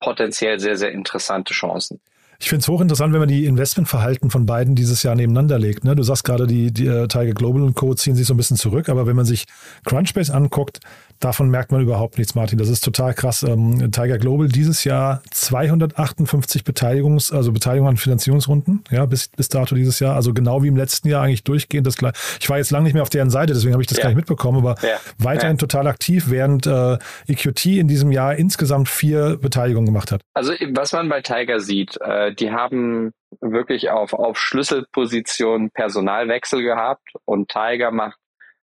potenziell 0.00 0.58
sehr, 0.58 0.76
sehr 0.76 0.92
interessante 0.92 1.54
Chancen. 1.54 2.00
Ich 2.40 2.48
finde 2.48 2.62
es 2.62 2.68
hochinteressant, 2.68 3.12
wenn 3.12 3.20
man 3.20 3.28
die 3.28 3.46
Investmentverhalten 3.46 4.30
von 4.30 4.46
beiden 4.46 4.74
dieses 4.74 5.02
Jahr 5.02 5.14
nebeneinander 5.14 5.58
legt. 5.58 5.84
Ne? 5.84 5.94
Du 5.94 6.02
sagst 6.02 6.24
gerade, 6.24 6.46
die, 6.46 6.72
die 6.72 6.88
uh, 6.88 7.06
Tiger 7.06 7.32
Global 7.32 7.62
und 7.62 7.74
Co. 7.74 7.94
ziehen 7.94 8.16
sich 8.16 8.26
so 8.26 8.34
ein 8.34 8.36
bisschen 8.36 8.56
zurück, 8.56 8.88
aber 8.88 9.06
wenn 9.06 9.16
man 9.16 9.24
sich 9.24 9.44
Crunchbase 9.84 10.34
anguckt, 10.34 10.80
davon 11.20 11.48
merkt 11.48 11.72
man 11.72 11.80
überhaupt 11.80 12.18
nichts, 12.18 12.34
Martin. 12.34 12.58
Das 12.58 12.68
ist 12.68 12.84
total 12.84 13.14
krass. 13.14 13.42
Ähm, 13.42 13.90
Tiger 13.92 14.18
Global 14.18 14.48
dieses 14.48 14.84
Jahr 14.84 15.22
258 15.30 16.64
Beteiligungs, 16.64 17.32
also 17.32 17.52
Beteiligung 17.52 17.88
an 17.88 17.96
Finanzierungsrunden, 17.96 18.84
ja, 18.90 19.06
bis, 19.06 19.28
bis 19.28 19.48
dato 19.48 19.74
dieses 19.74 20.00
Jahr. 20.00 20.14
Also 20.14 20.34
genau 20.34 20.62
wie 20.62 20.68
im 20.68 20.76
letzten 20.76 21.08
Jahr 21.08 21.22
eigentlich 21.22 21.44
durchgehend 21.44 21.86
das. 21.86 21.96
Ich 22.40 22.50
war 22.50 22.58
jetzt 22.58 22.70
lange 22.70 22.84
nicht 22.84 22.94
mehr 22.94 23.02
auf 23.02 23.10
deren 23.10 23.30
Seite, 23.30 23.52
deswegen 23.52 23.72
habe 23.72 23.82
ich 23.82 23.88
das 23.88 23.98
ja. 23.98 24.04
gar 24.04 24.10
nicht 24.10 24.16
mitbekommen, 24.16 24.58
aber 24.58 24.76
ja. 24.86 24.98
weiterhin 25.18 25.56
ja. 25.56 25.60
total 25.60 25.86
aktiv, 25.86 26.26
während 26.28 26.66
äh, 26.66 26.98
EQT 27.26 27.66
in 27.66 27.88
diesem 27.88 28.12
Jahr 28.12 28.36
insgesamt 28.36 28.88
vier 28.88 29.38
Beteiligungen 29.40 29.86
gemacht 29.86 30.12
hat. 30.12 30.22
Also 30.34 30.52
was 30.72 30.92
man 30.92 31.08
bei 31.08 31.20
Tiger 31.20 31.60
sieht, 31.60 31.98
äh, 32.00 32.34
die 32.34 32.50
haben 32.50 33.12
wirklich 33.40 33.90
auf, 33.90 34.12
auf 34.12 34.38
Schlüsselpositionen 34.38 35.70
Personalwechsel 35.70 36.62
gehabt 36.62 37.08
und 37.24 37.48
Tiger 37.48 37.90
macht 37.90 38.18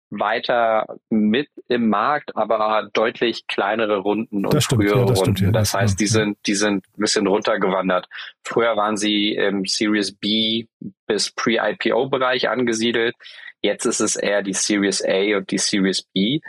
weiter 0.09 0.97
mit 1.09 1.49
im 1.67 1.89
Markt, 1.89 2.35
aber 2.35 2.89
deutlich 2.93 3.47
kleinere 3.47 3.97
Runden 3.97 4.45
und 4.45 4.53
das 4.53 4.65
stimmt, 4.65 4.83
frühere 4.83 4.99
ja, 4.99 5.05
das 5.05 5.19
Runden. 5.19 5.37
Stimmt, 5.37 5.53
ja, 5.55 5.59
das 5.59 5.73
heißt, 5.73 5.99
die 5.99 6.07
sind, 6.07 6.37
die 6.45 6.53
sind 6.53 6.85
ein 6.87 7.01
bisschen 7.01 7.27
runtergewandert. 7.27 8.07
Früher 8.43 8.75
waren 8.77 8.97
sie 8.97 9.33
im 9.33 9.65
Series 9.65 10.15
B 10.15 10.67
bis 11.07 11.31
Pre-IPO-Bereich 11.31 12.49
angesiedelt. 12.49 13.15
Jetzt 13.61 13.85
ist 13.85 13.99
es 13.99 14.15
eher 14.15 14.43
die 14.43 14.53
Series 14.53 15.03
A 15.03 15.37
und 15.37 15.49
die 15.51 15.57
Series 15.57 16.03
B. 16.13 16.39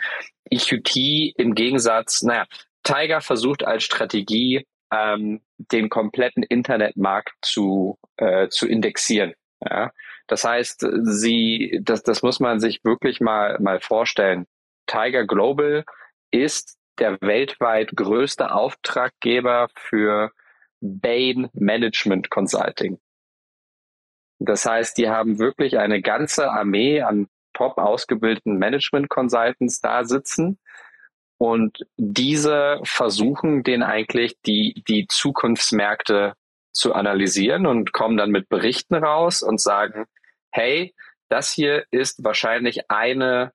EQT 0.49 1.33
im 1.37 1.55
Gegensatz, 1.55 2.21
naja, 2.21 2.45
Tiger 2.83 3.21
versucht 3.21 3.65
als 3.65 3.83
Strategie, 3.83 4.65
ähm, 4.93 5.41
den 5.57 5.89
kompletten 5.89 6.43
Internetmarkt 6.43 7.33
zu, 7.41 7.97
äh, 8.17 8.47
zu 8.47 8.67
indexieren. 8.67 9.33
Ja? 9.61 9.91
Das 10.27 10.43
heißt, 10.43 10.85
sie, 11.03 11.79
das, 11.81 12.03
das 12.03 12.21
muss 12.21 12.39
man 12.39 12.59
sich 12.59 12.83
wirklich 12.83 13.21
mal, 13.21 13.57
mal 13.59 13.79
vorstellen. 13.79 14.45
Tiger 14.85 15.25
Global 15.25 15.85
ist 16.31 16.77
der 16.99 17.19
weltweit 17.21 17.95
größte 17.95 18.51
Auftraggeber 18.51 19.69
für 19.75 20.31
Bain 20.81 21.49
Management 21.53 22.29
Consulting. 22.29 22.99
Das 24.39 24.65
heißt, 24.65 24.97
die 24.97 25.09
haben 25.09 25.39
wirklich 25.39 25.77
eine 25.77 26.01
ganze 26.01 26.51
Armee 26.51 27.01
an 27.01 27.27
top 27.53 27.77
ausgebildeten 27.77 28.57
Management 28.57 29.09
Consultants 29.09 29.81
da 29.81 30.03
sitzen. 30.03 30.59
Und 31.39 31.85
diese 31.97 32.79
versuchen 32.83 33.63
den 33.63 33.83
eigentlich 33.83 34.37
die, 34.45 34.83
die 34.87 35.07
Zukunftsmärkte 35.07 36.33
zu 36.77 36.93
analysieren 36.93 37.65
und 37.65 37.93
kommen 37.93 38.17
dann 38.17 38.31
mit 38.31 38.49
Berichten 38.49 38.95
raus 38.95 39.43
und 39.43 39.59
sagen, 39.59 40.05
hey, 40.51 40.93
das 41.29 41.51
hier 41.51 41.85
ist 41.91 42.23
wahrscheinlich 42.23 42.89
eine, 42.89 43.51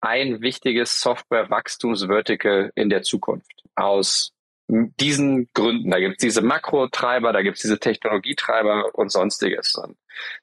ein 0.00 0.40
wichtiges 0.40 1.00
Software-Wachstumsvertical 1.00 2.72
in 2.74 2.90
der 2.90 3.02
Zukunft 3.02 3.62
aus 3.74 4.32
diesen 4.68 5.48
Gründen. 5.54 5.90
Da 5.90 6.00
gibt 6.00 6.14
es 6.14 6.18
diese 6.18 6.42
Makrotreiber, 6.42 7.32
da 7.32 7.42
gibt 7.42 7.56
es 7.56 7.62
diese 7.62 7.78
Technologietreiber 7.78 8.94
und 8.94 9.10
sonstiges. 9.10 9.74
Und 9.74 9.96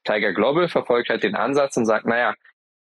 Tiger 0.04 0.32
Global 0.32 0.68
verfolgt 0.68 1.10
halt 1.10 1.22
den 1.22 1.34
Ansatz 1.34 1.76
und 1.76 1.86
sagt, 1.86 2.06
naja, 2.06 2.34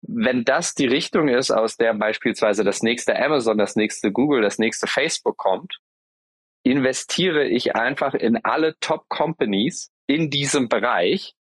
wenn 0.02 0.44
das 0.44 0.74
die 0.74 0.88
Richtung 0.88 1.30
ist, 1.30 1.52
aus 1.52 1.78
der 1.78 1.94
beispielsweise 1.94 2.64
das 2.64 2.82
nächste 2.82 3.18
Amazon, 3.18 3.58
das 3.58 3.76
nächste 3.76 4.12
Google, 4.12 4.42
das 4.42 4.60
nächste 4.60 4.88
Facebook 4.88 5.38
kommt, 5.38 5.80
investiere 6.64 7.46
ich 7.46 7.76
einfach 7.76 8.14
in 8.14 8.38
alle 8.44 8.76
Top-Companies 8.80 9.92
in 10.08 10.30
diesem 10.30 10.70
Bereich, 10.70 11.34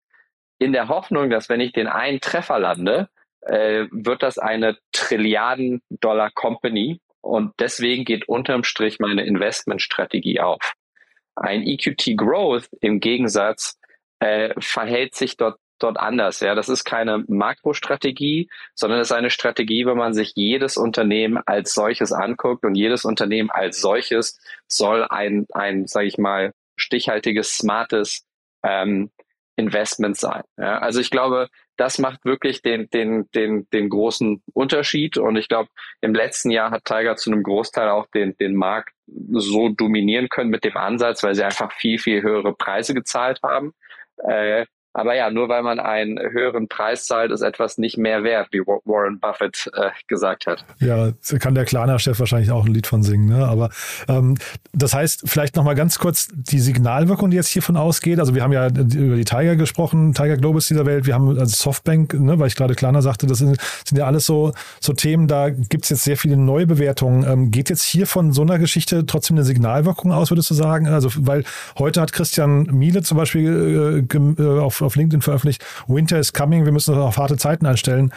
in 0.59 0.73
der 0.73 0.89
Hoffnung, 0.89 1.29
dass 1.29 1.47
wenn 1.49 1.61
ich 1.61 1.73
den 1.73 1.87
einen 1.87 2.21
Treffer 2.21 2.59
lande, 2.59 3.09
äh, 3.41 3.87
wird 3.91 4.23
das 4.23 4.37
eine 4.37 4.77
Trilliarden-Dollar-Company 4.91 6.99
und 7.21 7.53
deswegen 7.59 8.05
geht 8.05 8.27
unterm 8.27 8.63
Strich 8.63 8.99
meine 8.99 9.25
Investmentstrategie 9.25 10.39
auf. 10.39 10.73
Ein 11.35 11.65
EQT 11.65 12.15
Growth 12.15 12.69
im 12.81 12.99
Gegensatz 12.99 13.79
äh, 14.19 14.53
verhält 14.59 15.15
sich 15.15 15.37
dort 15.37 15.57
dort 15.79 15.97
anders. 15.97 16.39
Ja, 16.39 16.55
das 16.55 16.69
ist 16.69 16.83
keine 16.83 17.23
Makrostrategie, 17.27 18.49
sondern 18.73 18.99
es 18.99 19.09
ist 19.09 19.17
eine 19.17 19.29
Strategie, 19.29 19.85
wo 19.85 19.95
man 19.95 20.13
sich 20.13 20.33
jedes 20.35 20.77
Unternehmen 20.77 21.39
als 21.45 21.73
solches 21.73 22.11
anguckt 22.11 22.63
und 22.65 22.75
jedes 22.75 23.05
Unternehmen 23.05 23.49
als 23.49 23.81
solches 23.81 24.39
soll 24.67 25.03
ein, 25.03 25.45
ein, 25.53 25.87
sage 25.87 26.07
ich 26.07 26.17
mal, 26.17 26.53
stichhaltiges, 26.75 27.57
smartes 27.57 28.25
ähm, 28.63 29.11
Investment 29.55 30.17
sein. 30.17 30.43
Ja, 30.57 30.79
also 30.79 30.99
ich 30.99 31.11
glaube, 31.11 31.49
das 31.77 31.99
macht 31.99 32.25
wirklich 32.25 32.61
den, 32.61 32.89
den, 32.89 33.29
den, 33.31 33.67
den 33.71 33.89
großen 33.89 34.41
Unterschied. 34.53 35.17
Und 35.17 35.35
ich 35.35 35.47
glaube, 35.47 35.69
im 36.01 36.13
letzten 36.13 36.51
Jahr 36.51 36.71
hat 36.71 36.85
Tiger 36.85 37.15
zu 37.15 37.31
einem 37.31 37.43
Großteil 37.43 37.89
auch 37.89 38.07
den, 38.07 38.35
den 38.37 38.55
Markt 38.55 38.93
so 39.31 39.69
dominieren 39.69 40.29
können 40.29 40.49
mit 40.49 40.63
dem 40.63 40.77
Ansatz, 40.77 41.23
weil 41.23 41.35
sie 41.35 41.43
einfach 41.43 41.71
viel, 41.71 41.99
viel 41.99 42.21
höhere 42.21 42.53
Preise 42.53 42.93
gezahlt 42.93 43.39
haben. 43.43 43.73
Äh, 44.17 44.65
aber 44.93 45.15
ja, 45.15 45.31
nur 45.31 45.49
weil 45.49 45.63
man 45.63 45.79
einen 45.79 46.19
höheren 46.19 46.67
Preis 46.67 47.05
zahlt, 47.05 47.31
ist 47.31 47.41
etwas 47.41 47.79
nicht 47.79 47.97
mehr 47.97 48.23
wert, 48.23 48.49
wie 48.51 48.59
Warren 48.59 49.19
Buffett 49.19 49.71
äh, 49.75 49.89
gesagt 50.07 50.45
hat. 50.45 50.63
Ja, 50.79 51.11
kann 51.39 51.55
der 51.55 51.65
Klarna-Chef 51.65 52.19
wahrscheinlich 52.19 52.51
auch 52.51 52.65
ein 52.65 52.73
Lied 52.73 52.85
von 52.85 53.01
singen. 53.01 53.25
Ne? 53.25 53.43
Aber 53.43 53.71
ähm, 54.07 54.35
das 54.71 54.93
heißt, 54.93 55.23
vielleicht 55.25 55.55
nochmal 55.55 55.73
ganz 55.73 55.97
kurz 55.97 56.27
die 56.31 56.59
Signalwirkung, 56.59 57.31
die 57.31 57.37
jetzt 57.37 57.47
hiervon 57.47 57.75
ausgeht. 57.75 58.19
Also 58.19 58.35
wir 58.35 58.43
haben 58.43 58.53
ja 58.53 58.67
über 58.67 59.15
die 59.15 59.25
Tiger 59.25 59.55
gesprochen, 59.55 60.13
Tiger 60.13 60.37
Globus 60.37 60.67
dieser 60.67 60.85
Welt. 60.85 61.07
Wir 61.07 61.15
haben 61.15 61.39
also 61.39 61.55
Softbank, 61.55 62.13
ne, 62.13 62.37
weil 62.37 62.47
ich 62.47 62.55
gerade 62.55 62.75
Klarna 62.75 63.01
sagte, 63.01 63.25
das 63.25 63.39
sind, 63.39 63.57
sind 63.85 63.97
ja 63.97 64.05
alles 64.05 64.27
so, 64.27 64.53
so 64.79 64.93
Themen, 64.93 65.27
da 65.27 65.49
gibt's 65.49 65.89
jetzt 65.89 66.03
sehr 66.03 66.17
viele 66.17 66.37
Neubewertungen. 66.37 67.25
Ähm, 67.27 67.49
geht 67.49 67.71
jetzt 67.71 67.83
hier 67.83 68.05
von 68.05 68.31
so 68.31 68.43
einer 68.43 68.59
Geschichte 68.59 69.07
trotzdem 69.07 69.37
eine 69.37 69.43
Signalwirkung 69.43 70.11
aus, 70.11 70.29
würdest 70.29 70.51
du 70.51 70.53
sagen? 70.53 70.87
Also 70.87 71.09
weil 71.17 71.45
heute 71.79 71.99
hat 71.99 72.13
Christian 72.13 72.63
Miele 72.65 73.01
zum 73.01 73.17
Beispiel 73.17 74.05
äh, 74.07 74.43
äh 74.43 74.59
auf 74.59 74.82
auf 74.83 74.95
LinkedIn 74.95 75.21
veröffentlicht, 75.21 75.65
Winter 75.87 76.19
is 76.19 76.33
coming, 76.33 76.65
wir 76.65 76.71
müssen 76.71 76.93
uns 76.93 77.03
auf 77.03 77.17
harte 77.17 77.37
Zeiten 77.37 77.65
einstellen. 77.65 78.13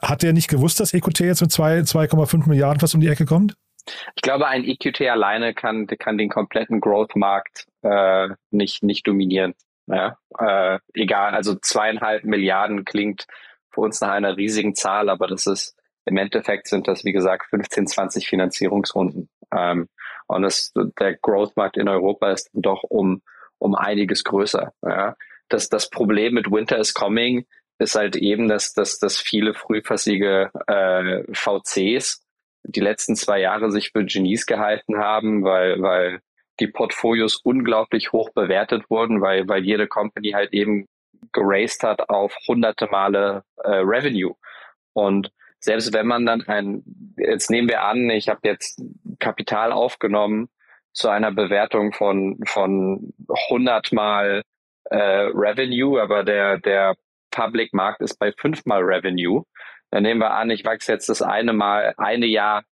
Hat 0.00 0.22
der 0.22 0.32
nicht 0.32 0.48
gewusst, 0.48 0.80
dass 0.80 0.94
EQT 0.94 1.20
jetzt 1.20 1.42
mit 1.42 1.50
2,5 1.50 2.48
Milliarden 2.48 2.80
fast 2.80 2.94
um 2.94 3.00
die 3.00 3.08
Ecke 3.08 3.26
kommt? 3.26 3.54
Ich 4.14 4.22
glaube, 4.22 4.46
ein 4.46 4.64
EQT 4.64 5.02
alleine 5.02 5.54
kann, 5.54 5.86
kann 5.86 6.18
den 6.18 6.28
kompletten 6.28 6.80
Growth-Markt 6.80 7.66
äh, 7.82 8.28
nicht, 8.50 8.82
nicht 8.82 9.06
dominieren. 9.06 9.54
Ja? 9.86 10.18
Äh, 10.38 10.78
egal, 10.94 11.34
also 11.34 11.54
zweieinhalb 11.56 12.24
Milliarden 12.24 12.84
klingt 12.84 13.26
für 13.70 13.82
uns 13.82 14.00
nach 14.00 14.10
einer 14.10 14.36
riesigen 14.36 14.74
Zahl, 14.74 15.08
aber 15.08 15.26
das 15.26 15.46
ist 15.46 15.76
im 16.06 16.16
Endeffekt 16.16 16.66
sind 16.68 16.88
das, 16.88 17.04
wie 17.04 17.12
gesagt, 17.12 17.46
15, 17.50 17.86
20 17.86 18.28
Finanzierungsrunden. 18.28 19.28
Ähm, 19.54 19.88
und 20.26 20.42
das, 20.42 20.72
der 20.98 21.16
Growth-Markt 21.16 21.76
in 21.76 21.88
Europa 21.88 22.30
ist 22.30 22.50
doch 22.52 22.82
um, 22.84 23.22
um 23.58 23.74
einiges 23.74 24.24
größer. 24.24 24.72
Ja? 24.82 25.16
Das, 25.52 25.68
das 25.68 25.90
Problem 25.90 26.34
mit 26.34 26.50
Winter 26.50 26.78
is 26.78 26.94
Coming 26.94 27.46
ist 27.78 27.94
halt 27.94 28.16
eben, 28.16 28.48
dass, 28.48 28.72
dass, 28.72 28.98
dass 28.98 29.18
viele 29.18 29.54
frühfassige 29.54 30.50
äh, 30.66 31.22
VCs 31.32 32.24
die 32.62 32.80
letzten 32.80 33.16
zwei 33.16 33.40
Jahre 33.40 33.70
sich 33.70 33.90
für 33.90 34.04
Genies 34.04 34.46
gehalten 34.46 34.98
haben, 34.98 35.44
weil, 35.44 35.80
weil 35.80 36.20
die 36.60 36.66
Portfolios 36.66 37.36
unglaublich 37.36 38.12
hoch 38.12 38.30
bewertet 38.34 38.90
wurden, 38.90 39.22
weil, 39.22 39.48
weil 39.48 39.64
jede 39.64 39.88
Company 39.88 40.32
halt 40.32 40.52
eben 40.52 40.86
geraced 41.32 41.82
hat 41.82 42.08
auf 42.10 42.34
hunderte 42.46 42.86
Male 42.86 43.44
äh, 43.64 43.76
Revenue. 43.76 44.34
Und 44.92 45.32
selbst 45.58 45.92
wenn 45.92 46.06
man 46.06 46.26
dann 46.26 46.42
ein, 46.42 46.82
jetzt 47.16 47.50
nehmen 47.50 47.68
wir 47.68 47.82
an, 47.82 48.10
ich 48.10 48.28
habe 48.28 48.40
jetzt 48.44 48.82
Kapital 49.18 49.72
aufgenommen 49.72 50.48
zu 50.92 51.08
einer 51.08 51.32
Bewertung 51.32 51.92
von, 51.92 52.38
von 52.44 53.12
100 53.48 53.92
mal 53.92 54.42
äh, 54.90 55.30
Revenue, 55.32 56.00
aber 56.00 56.24
der, 56.24 56.58
der 56.58 56.96
Public 57.30 57.72
Markt 57.72 58.00
ist 58.02 58.18
bei 58.18 58.32
fünfmal 58.32 58.82
Revenue. 58.82 59.44
Dann 59.90 60.02
nehmen 60.02 60.20
wir 60.20 60.32
an, 60.32 60.50
ich 60.50 60.64
wachse 60.64 60.92
jetzt 60.92 61.08
das 61.08 61.22
eine 61.22 61.52
Mal, 61.52 61.94
eine 61.96 62.26
Jahr 62.26 62.62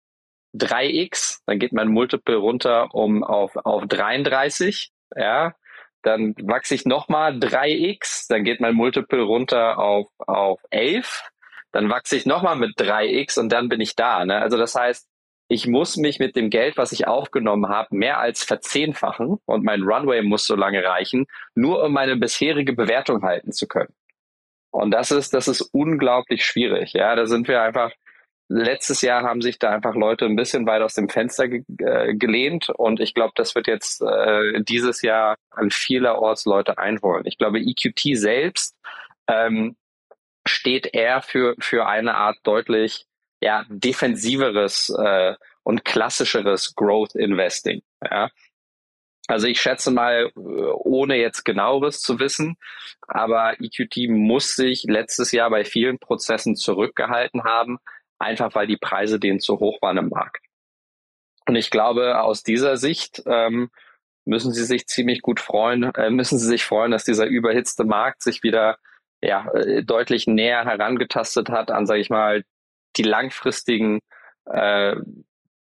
3x, 0.55 1.41
dann 1.47 1.59
geht 1.59 1.73
mein 1.73 1.89
Multiple 1.89 2.37
runter 2.37 2.95
um 2.95 3.25
auf, 3.25 3.57
auf 3.57 3.87
33, 3.87 4.91
ja. 5.17 5.55
Dann 6.03 6.35
wachse 6.43 6.75
ich 6.75 6.85
nochmal 6.85 7.33
3x, 7.35 8.27
dann 8.29 8.45
geht 8.45 8.61
mein 8.61 8.75
Multiple 8.75 9.23
runter 9.23 9.79
auf, 9.79 10.07
auf 10.19 10.61
11, 10.71 11.29
dann 11.73 11.91
wachse 11.91 12.17
ich 12.17 12.25
nochmal 12.25 12.57
mit 12.57 12.79
3x 12.79 13.39
und 13.39 13.51
dann 13.51 13.69
bin 13.69 13.81
ich 13.81 13.97
da. 13.97 14.25
Ne? 14.25 14.41
Also 14.41 14.57
das 14.57 14.75
heißt, 14.75 15.09
ich 15.49 15.67
muss 15.67 15.97
mich 15.97 16.19
mit 16.19 16.37
dem 16.37 16.51
Geld, 16.51 16.77
was 16.77 16.93
ich 16.93 17.07
aufgenommen 17.07 17.69
habe, 17.69 17.97
mehr 17.97 18.19
als 18.19 18.45
verzehnfachen 18.45 19.39
und 19.47 19.65
mein 19.65 19.83
Runway 19.83 20.23
muss 20.23 20.45
so 20.45 20.55
lange 20.55 20.85
reichen, 20.85 21.27
nur 21.55 21.83
um 21.83 21.93
meine 21.93 22.17
bisherige 22.17 22.75
Bewertung 22.75 23.23
halten 23.23 23.53
zu 23.53 23.67
können. 23.67 23.95
Und 24.71 24.91
das 24.91 25.11
ist, 25.11 25.33
das 25.33 25.49
ist 25.49 25.63
unglaublich 25.73 26.45
schwierig. 26.45 26.93
Ja, 26.93 27.17
da 27.17 27.27
sind 27.27 27.49
wir 27.49 27.63
einfach, 27.63 27.93
letztes 28.49 29.01
Jahr 29.01 29.23
haben 29.23 29.41
sich 29.41 29.59
da 29.59 29.71
einfach 29.71 29.95
Leute 29.95 30.27
ein 30.27 30.37
bisschen 30.37 30.67
weit 30.67 30.83
aus 30.83 30.95
dem 30.95 31.09
Fenster 31.09 31.49
ge 31.49 31.65
äh, 31.79 32.15
gelehnt 32.15 32.69
und 32.69 33.01
ich 33.01 33.15
glaube, 33.15 33.33
das 33.35 33.55
wird 33.55 33.67
jetzt 33.67 34.03
äh, 34.03 34.63
dieses 34.63 35.01
Jahr 35.01 35.37
an 35.51 35.71
vielerorts 35.71 36.45
Leute 36.45 36.77
einholen. 36.77 37.25
Ich 37.27 37.39
glaube, 37.39 37.59
EQT 37.59 38.19
selbst 38.19 38.77
ähm, 39.29 39.77
steht 40.47 40.95
eher 40.95 41.23
für, 41.23 41.55
für 41.59 41.87
eine 41.87 42.15
Art 42.17 42.37
deutlich 42.43 43.08
ja, 43.41 43.65
defensiveres 43.69 44.91
äh, 44.91 45.35
und 45.63 45.85
klassischeres 45.85 46.75
Growth 46.75 47.15
Investing. 47.15 47.83
Ja. 48.03 48.31
Also 49.29 49.47
ich 49.47 49.61
schätze 49.61 49.91
mal, 49.91 50.33
äh, 50.35 50.41
ohne 50.41 51.17
jetzt 51.17 51.45
genaueres 51.45 52.01
zu 52.01 52.19
wissen, 52.19 52.57
aber 53.07 53.61
EQT 53.61 54.09
muss 54.09 54.57
sich 54.57 54.85
letztes 54.85 55.33
Jahr 55.33 55.51
bei 55.51 55.65
vielen 55.65 55.99
Prozessen 55.99 56.57
zurückgehalten 56.57 57.45
haben, 57.45 57.79
einfach 58.19 58.55
weil 58.55 58.67
die 58.67 58.79
Preise 58.79 59.21
denen 59.21 59.41
zu 59.41 59.61
hoch 59.61 59.81
waren 59.83 59.99
im 59.99 60.09
Markt. 60.09 60.45
Und 61.47 61.57
ich 61.57 61.71
glaube, 61.71 62.21
aus 62.21 62.43
dieser 62.43 62.77
Sicht 62.77 63.23
ähm, 63.27 63.71
müssen 64.25 64.53
sie 64.53 64.65
sich 64.65 64.87
ziemlich 64.87 65.23
gut 65.23 65.41
freuen, 65.41 65.95
äh, 65.95 66.11
müssen 66.11 66.39
sie 66.39 66.47
sich 66.47 66.65
freuen, 66.65 66.91
dass 66.91 67.05
dieser 67.05 67.27
überhitzte 67.27 67.85
Markt 67.85 68.23
sich 68.23 68.43
wieder 68.43 68.79
ja, 69.21 69.51
äh, 69.53 69.83
deutlich 69.83 70.27
näher 70.27 70.65
herangetastet 70.65 71.51
hat 71.51 71.71
an, 71.71 71.87
sage 71.87 72.01
ich 72.01 72.11
mal, 72.11 72.45
die 72.99 73.05
langfristigen 73.05 74.01
äh, 74.47 74.97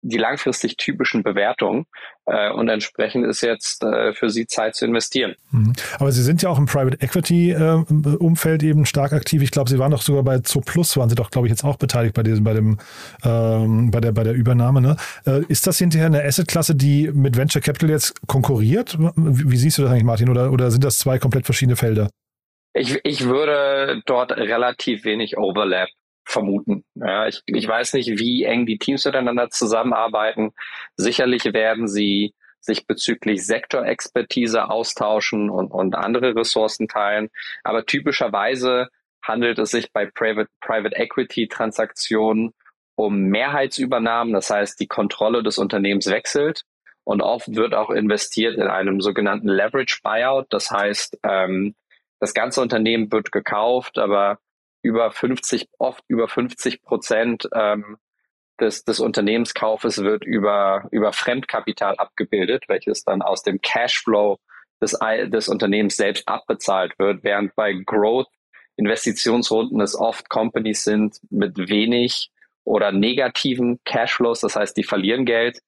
die 0.03 0.17
langfristig 0.17 0.77
typischen 0.77 1.23
Bewertungen 1.23 1.85
äh, 2.27 2.51
und 2.51 2.69
entsprechend 2.69 3.27
ist 3.27 3.43
jetzt 3.43 3.83
äh, 3.83 4.15
für 4.15 4.31
Sie 4.31 4.47
Zeit 4.47 4.75
zu 4.75 4.87
investieren. 4.87 5.35
Mhm. 5.51 5.75
Aber 5.99 6.11
Sie 6.13 6.23
sind 6.23 6.43
ja 6.43 6.49
auch 6.49 6.59
im 6.59 6.67
Private 6.67 6.99
Equity 7.01 7.51
äh, 7.51 7.85
Umfeld 8.19 8.63
eben 8.63 8.87
stark 8.87 9.13
aktiv. 9.13 9.43
Ich 9.43 9.51
glaube, 9.51 9.69
Sie 9.69 9.79
waren 9.79 9.91
doch 9.91 10.03
sogar 10.03 10.23
bei 10.23 10.39
Zooplus, 10.39 10.97
waren 10.97 11.11
Sie 11.11 11.15
doch, 11.15 11.31
glaube 11.31 11.47
ich, 11.47 11.51
jetzt 11.51 11.65
auch 11.65 11.77
beteiligt 11.77 12.15
bei 12.15 12.23
diesem, 12.23 12.45
bei 12.45 12.55
dem, 12.55 12.79
ähm, 13.25 13.91
bei 13.91 14.01
der, 14.01 14.13
bei 14.13 14.25
der 14.25 14.33
Übernahme. 14.33 14.81
Ne? 14.81 14.97
Äh, 15.27 15.45
ist 15.49 15.67
das 15.67 15.79
hinterher 15.79 16.07
eine 16.07 16.25
Assetklasse, 16.25 16.75
die 16.75 17.11
mit 17.13 17.37
Venture 17.37 17.61
Capital 17.61 17.91
jetzt 17.91 18.27
konkurriert? 18.27 18.97
Wie, 19.17 19.51
wie 19.51 19.57
siehst 19.57 19.79
du 19.79 19.83
das 19.83 19.91
eigentlich, 19.91 20.05
Martin? 20.05 20.31
Oder, 20.31 20.51
oder 20.51 20.71
sind 20.71 20.85
das 20.85 20.99
zwei 20.99 21.19
komplett 21.19 21.45
verschiedene 21.45 21.77
Felder? 21.77 22.09
Ich, 22.73 23.01
ich 23.05 23.25
würde 23.25 24.01
dort 24.07 24.33
relativ 24.33 25.05
wenig 25.05 25.37
Overlap 25.37 25.89
vermuten. 26.31 26.85
Ja, 26.95 27.27
ich, 27.27 27.43
ich 27.47 27.67
weiß 27.67 27.95
nicht, 27.95 28.19
wie 28.19 28.45
eng 28.45 28.67
die 28.67 28.79
Teams 28.79 29.05
miteinander 29.05 29.51
zusammenarbeiten. 29.51 30.53
Sicherlich 30.97 31.45
werden 31.53 31.89
sie 31.89 32.35
sich 32.61 32.87
bezüglich 32.87 33.45
Sektorexpertise 33.47 34.69
austauschen 34.69 35.51
und, 35.51 35.69
und 35.69 35.95
andere 35.95 36.37
Ressourcen 36.37 36.89
teilen. 36.89 37.31
Aber 37.65 37.87
typischerweise 37.87 38.89
handelt 39.23 39.59
es 39.59 39.71
sich 39.71 39.93
bei 39.93 40.07
Private, 40.07 40.51
Private 40.61 40.97
Equity 40.97 41.49
Transaktionen 41.49 42.53
um 42.97 43.23
Mehrheitsübernahmen. 43.25 44.33
Das 44.35 44.51
heißt, 44.51 44.79
die 44.79 44.89
Kontrolle 44.89 45.43
des 45.43 45.59
Unternehmens 45.59 46.07
wechselt. 46.07 46.65
Und 47.05 47.23
oft 47.23 47.55
wird 47.55 47.75
auch 47.75 47.91
investiert 47.91 48.57
in 48.57 48.69
einem 48.69 49.01
sogenannten 49.01 49.49
Leverage 49.49 50.01
Buyout. 50.03 50.47
Das 50.51 50.71
heißt, 50.71 51.19
ähm, 51.25 51.75
das 52.21 52.35
ganze 52.35 52.61
Unternehmen 52.61 53.11
wird 53.11 53.33
gekauft, 53.33 53.99
aber 53.99 54.39
über 54.83 55.11
50, 55.11 55.69
oft 55.79 56.05
über 56.09 56.29
50 56.29 56.83
Prozent 56.83 57.49
ähm, 57.55 57.99
des, 58.61 58.85
des 58.85 59.01
Unternehmenskaufes 59.01 59.99
wird 59.99 60.25
über, 60.25 60.89
über 60.91 61.13
Fremdkapital 61.13 61.97
abgebildet, 61.97 62.65
welches 62.69 63.05
dann 63.05 63.23
aus 63.23 63.43
dem 63.43 63.61
Cashflow 63.61 64.39
des, 64.81 64.99
des 65.27 65.49
Unternehmens 65.49 65.97
selbst 65.97 66.29
abbezahlt 66.29 66.99
wird, 66.99 67.25
während 67.25 67.55
bei 67.55 67.73
Growth 67.73 68.29
Investitionsrunden 68.77 69.81
es 69.81 69.95
oft 69.95 70.31
Companies 70.31 70.85
sind 70.85 71.19
mit 71.31 71.57
wenig 71.69 72.31
oder 72.65 72.93
negativen 72.93 73.79
Cashflows, 73.85 74.41
das 74.41 74.57
heißt, 74.57 74.77
die 74.77 74.85
verlieren 74.85 75.27
Geld, 75.27 75.61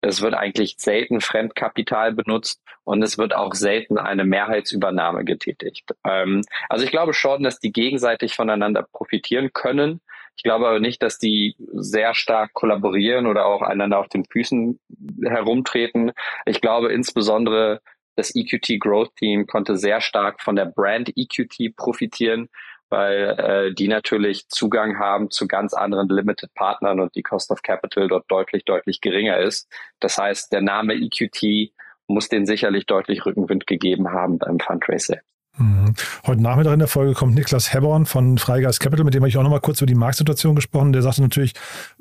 es 0.00 0.22
wird 0.22 0.34
eigentlich 0.34 0.76
selten 0.78 1.20
Fremdkapital 1.20 2.12
benutzt 2.12 2.62
und 2.84 3.02
es 3.02 3.18
wird 3.18 3.34
auch 3.34 3.54
selten 3.54 3.98
eine 3.98 4.24
Mehrheitsübernahme 4.24 5.24
getätigt. 5.24 5.90
Ähm, 6.04 6.42
also 6.68 6.84
ich 6.84 6.90
glaube 6.90 7.14
schon, 7.14 7.42
dass 7.42 7.60
die 7.60 7.72
gegenseitig 7.72 8.34
voneinander 8.34 8.86
profitieren 8.92 9.52
können. 9.52 10.00
Ich 10.36 10.42
glaube 10.42 10.68
aber 10.68 10.80
nicht, 10.80 11.02
dass 11.02 11.18
die 11.18 11.54
sehr 11.72 12.14
stark 12.14 12.54
kollaborieren 12.54 13.26
oder 13.26 13.44
auch 13.44 13.62
einander 13.62 13.98
auf 13.98 14.08
den 14.08 14.24
Füßen 14.24 14.80
herumtreten. 15.22 16.12
Ich 16.46 16.60
glaube 16.60 16.92
insbesondere, 16.92 17.80
das 18.16 18.34
EQT 18.34 18.80
Growth 18.80 19.16
Team 19.16 19.46
konnte 19.46 19.76
sehr 19.76 20.00
stark 20.00 20.40
von 20.40 20.56
der 20.56 20.66
Brand 20.66 21.12
EQT 21.14 21.76
profitieren 21.76 22.48
weil 22.90 23.38
äh, 23.38 23.74
die 23.74 23.88
natürlich 23.88 24.48
Zugang 24.48 24.98
haben 24.98 25.30
zu 25.30 25.46
ganz 25.46 25.72
anderen 25.72 26.08
Limited 26.08 26.52
Partnern 26.54 27.00
und 27.00 27.14
die 27.14 27.22
Cost 27.22 27.50
of 27.50 27.62
Capital 27.62 28.08
dort 28.08 28.30
deutlich, 28.30 28.64
deutlich 28.64 29.00
geringer 29.00 29.38
ist. 29.38 29.68
Das 30.00 30.18
heißt, 30.18 30.52
der 30.52 30.60
Name 30.60 30.94
EQT 30.94 31.72
muss 32.08 32.28
den 32.28 32.44
sicherlich 32.44 32.86
deutlich 32.86 33.24
Rückenwind 33.24 33.66
gegeben 33.66 34.10
haben 34.10 34.38
beim 34.38 34.58
Fundraise. 34.58 35.20
Mhm. 35.58 35.94
Heute 36.26 36.42
Nachmittag 36.42 36.72
in 36.72 36.78
der 36.78 36.88
Folge 36.88 37.12
kommt 37.12 37.34
Niklas 37.34 37.74
Hebborn 37.74 38.06
von 38.06 38.38
Freigeist 38.38 38.80
Capital, 38.80 39.04
mit 39.04 39.14
dem 39.14 39.22
habe 39.22 39.28
ich 39.28 39.36
auch 39.36 39.42
noch 39.42 39.50
mal 39.50 39.60
kurz 39.60 39.80
über 39.80 39.86
die 39.86 39.94
Marktsituation 39.94 40.54
gesprochen. 40.54 40.92
Der 40.92 41.02
sagte 41.02 41.22
natürlich, 41.22 41.54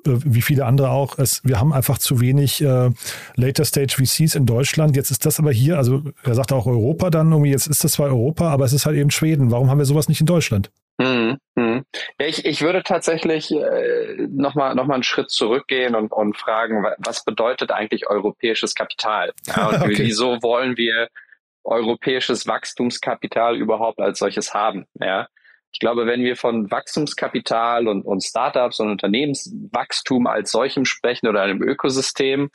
äh, 0.06 0.12
wie 0.24 0.42
viele 0.42 0.66
andere 0.66 0.92
auch, 0.92 1.18
es, 1.18 1.44
wir 1.44 1.60
haben 1.60 1.74
einfach 1.74 1.98
zu 1.98 2.22
wenig 2.22 2.62
äh, 2.62 2.90
Later 3.36 3.66
Stage 3.66 3.96
VCs 3.98 4.36
in 4.36 4.46
Deutschland. 4.46 4.96
Jetzt 4.96 5.12
ist 5.12 5.26
das 5.26 5.40
aber 5.40 5.52
hier, 5.52 5.78
also 5.78 6.04
er 6.24 6.36
sagte 6.36 6.56
auch 6.56 6.68
Europa 6.68 7.10
dann 7.10 7.32
irgendwie, 7.32 7.52
jetzt 7.52 7.68
ist 7.68 7.84
das 7.84 7.94
zwar 7.94 8.08
Europa, 8.08 8.50
aber 8.50 8.66
es 8.66 8.74
ist 8.74 8.86
halt 8.86 8.98
eben 8.98 9.12
Schweden. 9.12 9.52
Warum 9.52 9.70
haben 9.70 9.80
wir 9.80 9.86
sowas 9.86 10.08
nicht 10.08 10.22
in 10.22 10.28
Deutschland? 10.28 10.72
Hm, 11.02 11.38
hm. 11.58 11.86
Ja, 12.20 12.28
ich, 12.28 12.46
ich 12.46 12.62
würde 12.62 12.84
tatsächlich 12.84 13.52
äh, 13.52 14.28
nochmal 14.30 14.76
noch 14.76 14.86
mal 14.86 14.96
einen 14.96 15.04
Schritt 15.04 15.30
zurückgehen 15.30 15.96
und, 15.96 16.12
und 16.12 16.38
fragen, 16.38 16.86
was 16.98 17.24
bedeutet 17.24 17.72
eigentlich 17.72 18.08
europäisches 18.08 18.76
Kapital? 18.76 19.32
Ja, 19.48 19.70
und 19.70 19.82
okay. 19.82 19.98
wieso 19.98 20.42
wollen 20.42 20.78
wir 20.78 21.08
europäisches 21.64 22.48
Wachstumskapital 22.48 23.56
überhaupt 23.56 24.00
als 24.00 24.20
solches 24.20 24.54
haben. 24.54 24.86
Ja. 25.00 25.28
Ich 25.72 25.80
glaube, 25.80 26.08
wenn 26.08 26.24
wir 26.24 26.36
von 26.36 26.70
Wachstumskapital 26.72 27.88
und, 27.88 28.04
und 28.04 28.24
Startups 28.24 28.80
und 28.80 28.90
Unternehmenswachstum 28.90 30.26
als 30.28 30.52
solchem 30.52 30.86
sprechen 30.86 31.28
oder 31.28 31.44
einem 31.44 31.62
Ökosystem, 31.62 32.50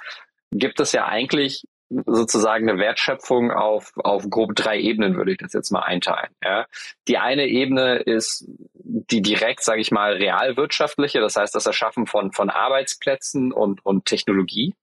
gibt 0.50 0.80
es 0.80 0.92
ja 0.92 1.07
eigentlich 1.07 1.64
sozusagen 2.07 2.68
eine 2.68 2.78
Wertschöpfung 2.78 3.50
auf, 3.50 3.92
auf 3.96 4.28
grob 4.28 4.54
drei 4.54 4.78
Ebenen, 4.78 5.16
würde 5.16 5.33
ich 5.33 5.38
das 5.38 5.52
jetzt 5.52 5.70
mal 5.70 5.83
einteilen. 5.83 6.35
Ja. 6.42 6.66
Die 7.09 7.18
eine 7.18 7.46
Ebene 7.46 7.96
ist 7.96 8.44
die 8.74 9.22
direkt, 9.22 9.62
sage 9.62 9.80
ich 9.80 9.90
mal, 9.90 10.14
realwirtschaftliche, 10.14 11.20
das 11.20 11.37
heißt 11.37 11.54
das 11.54 11.66
Erschaffen 11.66 12.07
von, 12.07 12.33
von 12.33 12.50
Arbeitsplätzen 12.50 13.52
und, 13.52 13.85
und 13.85 14.04
Technologie. 14.04 14.74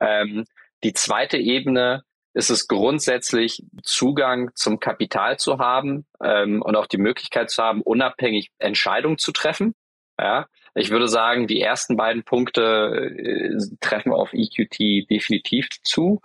Ähm, 0.00 0.44
die 0.84 0.92
zweite 0.92 1.38
Ebene 1.38 2.04
ist 2.34 2.50
es 2.50 2.66
grundsätzlich 2.66 3.62
Zugang 3.82 4.50
zum 4.54 4.80
Kapital 4.80 5.38
zu 5.38 5.58
haben 5.58 6.06
ähm, 6.22 6.62
und 6.62 6.76
auch 6.76 6.86
die 6.86 6.98
Möglichkeit 6.98 7.50
zu 7.50 7.62
haben, 7.62 7.82
unabhängig 7.82 8.50
Entscheidungen 8.58 9.18
zu 9.18 9.32
treffen. 9.32 9.74
Ja, 10.18 10.46
ich 10.74 10.90
würde 10.90 11.08
sagen, 11.08 11.46
die 11.46 11.60
ersten 11.60 11.96
beiden 11.96 12.22
Punkte 12.22 13.14
äh, 13.18 13.58
treffen 13.80 14.12
auf 14.12 14.32
EQT 14.32 15.10
definitiv 15.10 15.68
zu. 15.84 16.20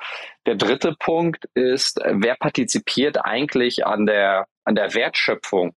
Der 0.45 0.55
dritte 0.55 0.95
Punkt 0.97 1.45
ist, 1.53 1.99
wer 2.05 2.35
partizipiert 2.35 3.23
eigentlich 3.23 3.85
an 3.85 4.05
der 4.05 4.47
an 4.63 4.75
der 4.75 4.93
Wertschöpfung 4.93 5.73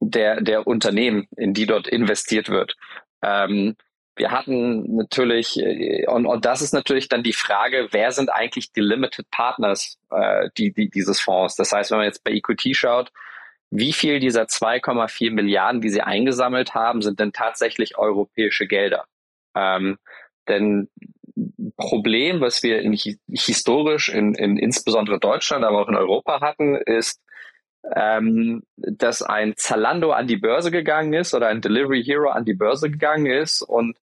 der 0.00 0.40
der 0.40 0.66
Unternehmen, 0.66 1.28
in 1.36 1.54
die 1.54 1.66
dort 1.66 1.88
investiert 1.88 2.48
wird. 2.48 2.76
Ähm, 3.22 3.76
wir 4.16 4.30
hatten 4.30 4.96
natürlich, 4.96 5.58
äh, 5.58 6.06
und, 6.06 6.26
und 6.26 6.44
das 6.44 6.60
ist 6.60 6.74
natürlich 6.74 7.08
dann 7.08 7.22
die 7.22 7.32
Frage, 7.32 7.88
wer 7.90 8.12
sind 8.12 8.30
eigentlich 8.30 8.72
die 8.72 8.80
Limited 8.80 9.30
Partners 9.30 9.98
äh, 10.10 10.50
die, 10.58 10.72
die, 10.72 10.90
dieses 10.90 11.20
Fonds? 11.20 11.56
Das 11.56 11.72
heißt, 11.72 11.90
wenn 11.90 11.98
man 11.98 12.06
jetzt 12.06 12.22
bei 12.22 12.32
EQT 12.32 12.76
schaut, 12.76 13.10
wie 13.70 13.92
viel 13.92 14.18
dieser 14.18 14.44
2,4 14.44 15.30
Milliarden, 15.32 15.80
die 15.80 15.90
sie 15.90 16.02
eingesammelt 16.02 16.74
haben, 16.74 17.02
sind 17.02 17.20
denn 17.20 17.32
tatsächlich 17.32 17.96
europäische 17.96 18.66
Gelder? 18.66 19.06
Ähm, 19.54 19.98
denn 20.48 20.88
Problem, 21.76 22.40
was 22.40 22.62
wir 22.62 22.80
in, 22.80 22.92
historisch 22.92 24.08
in, 24.08 24.34
in 24.34 24.56
insbesondere 24.56 25.18
Deutschland, 25.18 25.64
aber 25.64 25.82
auch 25.82 25.88
in 25.88 25.96
Europa 25.96 26.40
hatten, 26.40 26.76
ist, 26.76 27.20
ähm, 27.94 28.62
dass 28.76 29.22
ein 29.22 29.54
Zalando 29.56 30.12
an 30.12 30.26
die 30.26 30.36
Börse 30.36 30.70
gegangen 30.70 31.14
ist 31.14 31.32
oder 31.32 31.48
ein 31.48 31.60
Delivery 31.60 32.04
Hero 32.04 32.30
an 32.30 32.44
die 32.44 32.54
Börse 32.54 32.90
gegangen 32.90 33.26
ist 33.26 33.62
und 33.62 33.96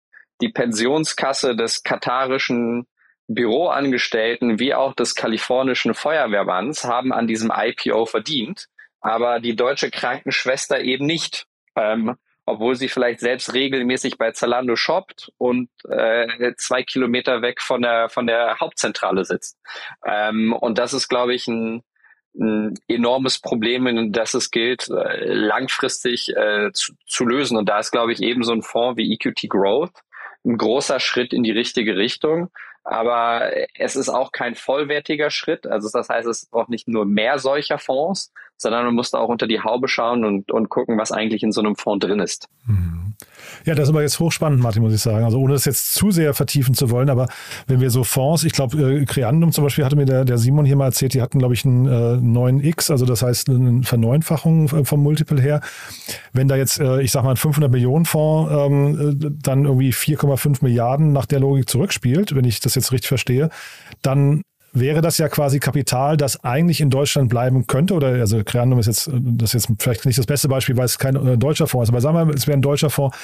die 0.41 0.49
Pensionskasse 0.49 1.55
des 1.55 1.83
katarischen 1.83 2.87
Büroangestellten 3.27 4.59
wie 4.59 4.73
auch 4.73 4.93
des 4.93 5.15
kalifornischen 5.15 5.93
Feuerwehrmanns 5.93 6.83
haben 6.83 7.11
an 7.11 7.27
diesem 7.27 7.51
IPO 7.53 8.05
verdient, 8.05 8.67
aber 9.05 9.39
die 9.39 9.55
deutsche 9.55 9.91
Krankenschwester 9.91 10.81
eben 10.81 11.05
nicht. 11.05 11.45
Ähm, 11.75 12.15
obwohl 12.47 12.75
sie 12.75 12.89
vielleicht 12.89 13.21
selbst 13.21 13.55
regelmäßig 13.55 14.19
bei 14.19 14.31
Zalando 14.31 14.75
shoppt 14.75 15.31
und 15.37 15.67
äh, 15.89 16.53
zwei 16.57 16.83
Kilometer 16.83 17.41
weg 17.41 17.59
von 17.59 17.81
der 17.81 18.07
von 18.07 18.27
der 18.27 18.59
Hauptzentrale 18.59 19.25
sitzt. 19.25 19.57
Ähm, 20.05 20.53
und 20.53 20.77
das 20.77 20.93
ist, 20.93 21.07
glaube 21.07 21.33
ich, 21.33 21.47
ein, 21.47 21.81
ein 22.39 22.75
enormes 22.87 23.39
Problem, 23.39 23.87
in 23.87 24.11
das 24.11 24.35
es 24.35 24.51
gilt, 24.51 24.89
äh, 24.89 25.33
langfristig 25.33 26.35
äh, 26.35 26.71
zu, 26.71 26.93
zu 27.07 27.25
lösen. 27.25 27.57
Und 27.57 27.67
da 27.67 27.79
ist, 27.79 27.89
glaube 27.89 28.13
ich, 28.13 28.21
eben 28.21 28.43
so 28.43 28.53
ein 28.53 28.61
Fonds 28.61 28.97
wie 28.97 29.11
EQT 29.11 29.49
Growth 29.49 29.93
ein 30.45 30.57
großer 30.57 30.99
Schritt 30.99 31.33
in 31.33 31.43
die 31.43 31.51
richtige 31.51 31.97
Richtung. 31.97 32.51
Aber 32.85 33.51
es 33.73 33.95
ist 33.95 34.09
auch 34.09 34.31
kein 34.31 34.53
vollwertiger 34.53 35.31
Schritt. 35.31 35.65
Also 35.65 35.89
das 35.91 36.07
heißt, 36.07 36.27
es 36.27 36.45
braucht 36.45 36.69
nicht 36.69 36.87
nur 36.87 37.05
mehr 37.05 37.39
solcher 37.39 37.79
Fonds, 37.79 38.31
sondern 38.57 38.85
man 38.85 38.93
muss 38.93 39.11
da 39.11 39.17
auch 39.17 39.29
unter 39.29 39.47
die 39.47 39.61
Haube 39.61 39.87
schauen 39.87 40.23
und, 40.23 40.51
und 40.51 40.69
gucken, 40.69 40.97
was 40.97 41.11
eigentlich 41.11 41.41
in 41.41 41.51
so 41.51 41.61
einem 41.61 41.75
Fonds 41.75 42.05
drin 42.05 42.19
ist. 42.19 42.47
Mhm. 42.65 43.04
Ja, 43.65 43.75
das 43.75 43.83
ist 43.83 43.89
aber 43.89 44.01
jetzt 44.01 44.19
hochspannend, 44.19 44.61
Martin, 44.61 44.81
muss 44.81 44.93
ich 44.93 45.01
sagen. 45.01 45.25
Also 45.25 45.39
ohne 45.39 45.53
das 45.53 45.65
jetzt 45.65 45.93
zu 45.93 46.11
sehr 46.11 46.33
vertiefen 46.33 46.73
zu 46.73 46.89
wollen, 46.89 47.09
aber 47.09 47.27
wenn 47.67 47.81
wir 47.81 47.89
so 47.89 48.03
Fonds, 48.03 48.43
ich 48.43 48.53
glaube, 48.53 48.77
äh, 48.77 49.05
Creandum 49.05 49.51
zum 49.51 49.63
Beispiel 49.63 49.85
hatte 49.85 49.95
mir 49.95 50.05
der, 50.05 50.25
der 50.25 50.37
Simon 50.37 50.65
hier 50.65 50.75
mal 50.75 50.85
erzählt, 50.85 51.13
die 51.13 51.21
hatten, 51.21 51.39
glaube 51.39 51.53
ich, 51.53 51.65
einen 51.65 51.87
äh, 51.87 51.89
9x, 51.89 52.91
also 52.91 53.05
das 53.05 53.21
heißt 53.21 53.49
eine 53.49 53.83
Verneunfachung 53.83 54.69
äh, 54.69 54.85
vom 54.85 55.01
Multiple 55.01 55.41
her. 55.41 55.61
Wenn 56.33 56.47
da 56.47 56.55
jetzt, 56.55 56.79
äh, 56.79 57.01
ich 57.01 57.11
sag 57.11 57.23
mal, 57.23 57.31
ein 57.31 57.37
500 57.37 57.71
Millionen 57.71 58.05
Fonds 58.05 58.51
ähm, 58.51 59.19
äh, 59.21 59.31
dann 59.41 59.65
irgendwie 59.65 59.91
4,5 59.91 60.57
Milliarden 60.61 61.11
nach 61.11 61.25
der 61.25 61.39
Logik 61.39 61.69
zurückspielt, 61.69 62.35
wenn 62.35 62.45
ich 62.45 62.59
das 62.59 62.75
jetzt 62.75 62.91
richtig 62.91 63.07
verstehe, 63.07 63.49
dann 64.01 64.41
wäre 64.75 65.01
das 65.01 65.17
ja 65.17 65.29
quasi 65.29 65.59
Kapital, 65.59 66.17
das 66.17 66.43
eigentlich 66.43 66.81
in 66.81 66.89
Deutschland 66.89 67.29
bleiben 67.29 67.65
könnte. 67.65 67.93
Oder 67.93 68.09
also 68.09 68.43
Creandum 68.43 68.79
ist 68.79 68.87
jetzt, 68.87 69.09
das 69.11 69.53
ist 69.53 69.69
jetzt 69.69 69.81
vielleicht 69.81 70.05
nicht 70.05 70.19
das 70.19 70.25
beste 70.25 70.47
Beispiel, 70.47 70.77
weil 70.77 70.85
es 70.85 70.99
kein 70.99 71.15
äh, 71.15 71.37
deutscher 71.37 71.67
Fonds 71.67 71.89
ist, 71.89 71.93
aber 71.93 72.01
sagen 72.01 72.27
wir, 72.29 72.35
es 72.35 72.47
wäre 72.47 72.57
ein 72.57 72.61
deutscher 72.61 72.89
Fonds. 72.89 73.17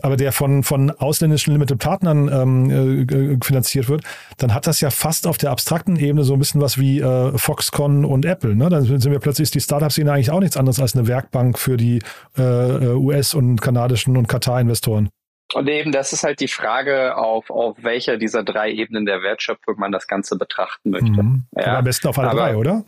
aber 0.00 0.16
der 0.16 0.32
von, 0.32 0.62
von 0.62 0.90
ausländischen 0.90 1.52
Limited 1.52 1.78
Partnern 1.78 2.30
ähm, 2.32 3.06
äh, 3.08 3.36
finanziert 3.44 3.88
wird, 3.88 4.02
dann 4.38 4.54
hat 4.54 4.66
das 4.66 4.80
ja 4.80 4.90
fast 4.90 5.26
auf 5.26 5.36
der 5.36 5.50
abstrakten 5.50 5.96
Ebene 5.96 6.24
so 6.24 6.32
ein 6.32 6.38
bisschen 6.38 6.62
was 6.62 6.78
wie 6.78 7.00
äh, 7.00 7.36
Foxconn 7.36 8.04
und 8.04 8.24
Apple. 8.24 8.56
Ne? 8.56 8.70
Dann 8.70 8.84
sind 8.84 9.10
wir 9.10 9.18
plötzlich 9.18 9.50
die 9.50 9.60
Startup-Szene 9.60 10.10
eigentlich 10.10 10.30
auch 10.30 10.40
nichts 10.40 10.56
anderes 10.56 10.80
als 10.80 10.96
eine 10.96 11.06
Werkbank 11.06 11.58
für 11.58 11.76
die 11.76 12.00
äh, 12.38 12.42
äh 12.42 12.94
US- 12.94 13.34
und 13.34 13.60
kanadischen 13.60 14.16
und 14.16 14.28
Katar-Investoren. 14.28 15.10
Und 15.54 15.68
eben, 15.68 15.92
das 15.92 16.12
ist 16.12 16.24
halt 16.24 16.40
die 16.40 16.48
Frage, 16.48 17.16
auf, 17.16 17.50
auf 17.50 17.76
welcher 17.82 18.16
dieser 18.16 18.42
drei 18.42 18.70
Ebenen 18.70 19.06
der 19.06 19.22
Wertschöpfung 19.22 19.76
man 19.78 19.92
das 19.92 20.06
Ganze 20.06 20.36
betrachten 20.36 20.90
möchte. 20.90 21.22
Mhm. 21.22 21.44
Ja, 21.56 21.78
am 21.78 21.84
besten 21.84 22.08
auf 22.08 22.18
alle 22.18 22.30
drei, 22.30 22.56
oder? 22.56 22.84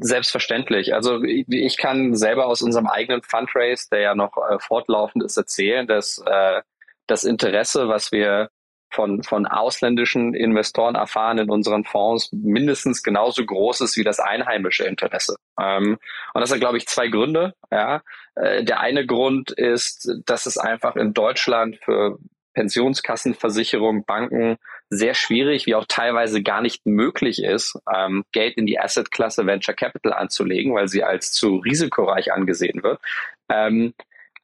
Selbstverständlich. 0.00 0.94
Also 0.94 1.22
ich 1.22 1.76
kann 1.76 2.14
selber 2.16 2.46
aus 2.46 2.62
unserem 2.62 2.88
eigenen 2.88 3.22
Fundraise, 3.22 3.88
der 3.90 4.00
ja 4.00 4.14
noch 4.14 4.36
äh, 4.36 4.58
fortlaufend 4.58 5.22
ist, 5.24 5.36
erzählen, 5.36 5.86
dass 5.86 6.22
äh, 6.26 6.62
das 7.06 7.24
Interesse, 7.24 7.88
was 7.88 8.10
wir 8.10 8.48
von, 8.94 9.22
von 9.22 9.46
ausländischen 9.46 10.34
Investoren 10.34 10.94
erfahren 10.94 11.38
in 11.38 11.50
unseren 11.50 11.84
Fonds, 11.84 12.30
mindestens 12.32 13.02
genauso 13.02 13.44
groß 13.44 13.80
ist 13.82 13.96
wie 13.96 14.04
das 14.04 14.20
einheimische 14.20 14.84
Interesse. 14.84 15.36
Ähm, 15.60 15.98
und 16.32 16.40
das 16.40 16.52
hat, 16.52 16.60
glaube 16.60 16.78
ich, 16.78 16.86
zwei 16.86 17.08
Gründe. 17.08 17.54
Ja. 17.70 18.02
Äh, 18.36 18.64
der 18.64 18.80
eine 18.80 19.04
Grund 19.04 19.50
ist, 19.50 20.10
dass 20.26 20.46
es 20.46 20.58
einfach 20.58 20.96
in 20.96 21.12
Deutschland 21.12 21.76
für 21.84 22.18
Pensionskassenversicherung, 22.54 24.04
Banken 24.04 24.56
sehr 24.88 25.14
schwierig, 25.14 25.66
wie 25.66 25.74
auch 25.74 25.86
teilweise 25.88 26.42
gar 26.42 26.60
nicht 26.60 26.86
möglich 26.86 27.42
ist, 27.42 27.76
ähm, 27.92 28.24
Geld 28.32 28.56
in 28.56 28.66
die 28.66 28.78
Assetklasse 28.78 29.44
Venture 29.44 29.74
Capital 29.74 30.12
anzulegen, 30.12 30.72
weil 30.74 30.86
sie 30.86 31.02
als 31.02 31.32
zu 31.32 31.56
risikoreich 31.56 32.32
angesehen 32.32 32.82
wird. 32.82 33.00
Ähm, 33.48 33.92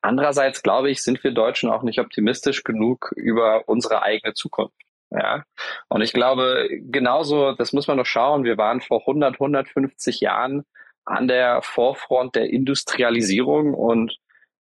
andererseits 0.03 0.63
glaube 0.63 0.91
ich, 0.91 1.03
sind 1.03 1.23
wir 1.25 1.33
Deutschen 1.33 1.71
auch 1.71 1.83
nicht 1.83 2.01
optimistisch 2.01 2.65
genug 2.65 3.13
über 3.17 3.69
unsere 3.69 4.03
eigene 4.03 4.35
Zukunft. 4.35 4.75
Ja, 5.11 5.43
und 5.89 6.03
ich 6.03 6.13
glaube, 6.13 6.69
genauso, 6.71 7.53
das 7.53 7.73
muss 7.73 7.89
man 7.89 7.97
noch 7.97 8.07
schauen. 8.07 8.45
Wir 8.45 8.57
waren 8.59 8.81
vor 8.81 9.01
100, 9.01 9.35
150 9.35 10.21
Jahren 10.21 10.65
an 11.05 11.27
der 11.27 11.63
Vorfront 11.63 12.37
der 12.37 12.51
Industrialisierung 12.51 13.75
und 13.75 14.19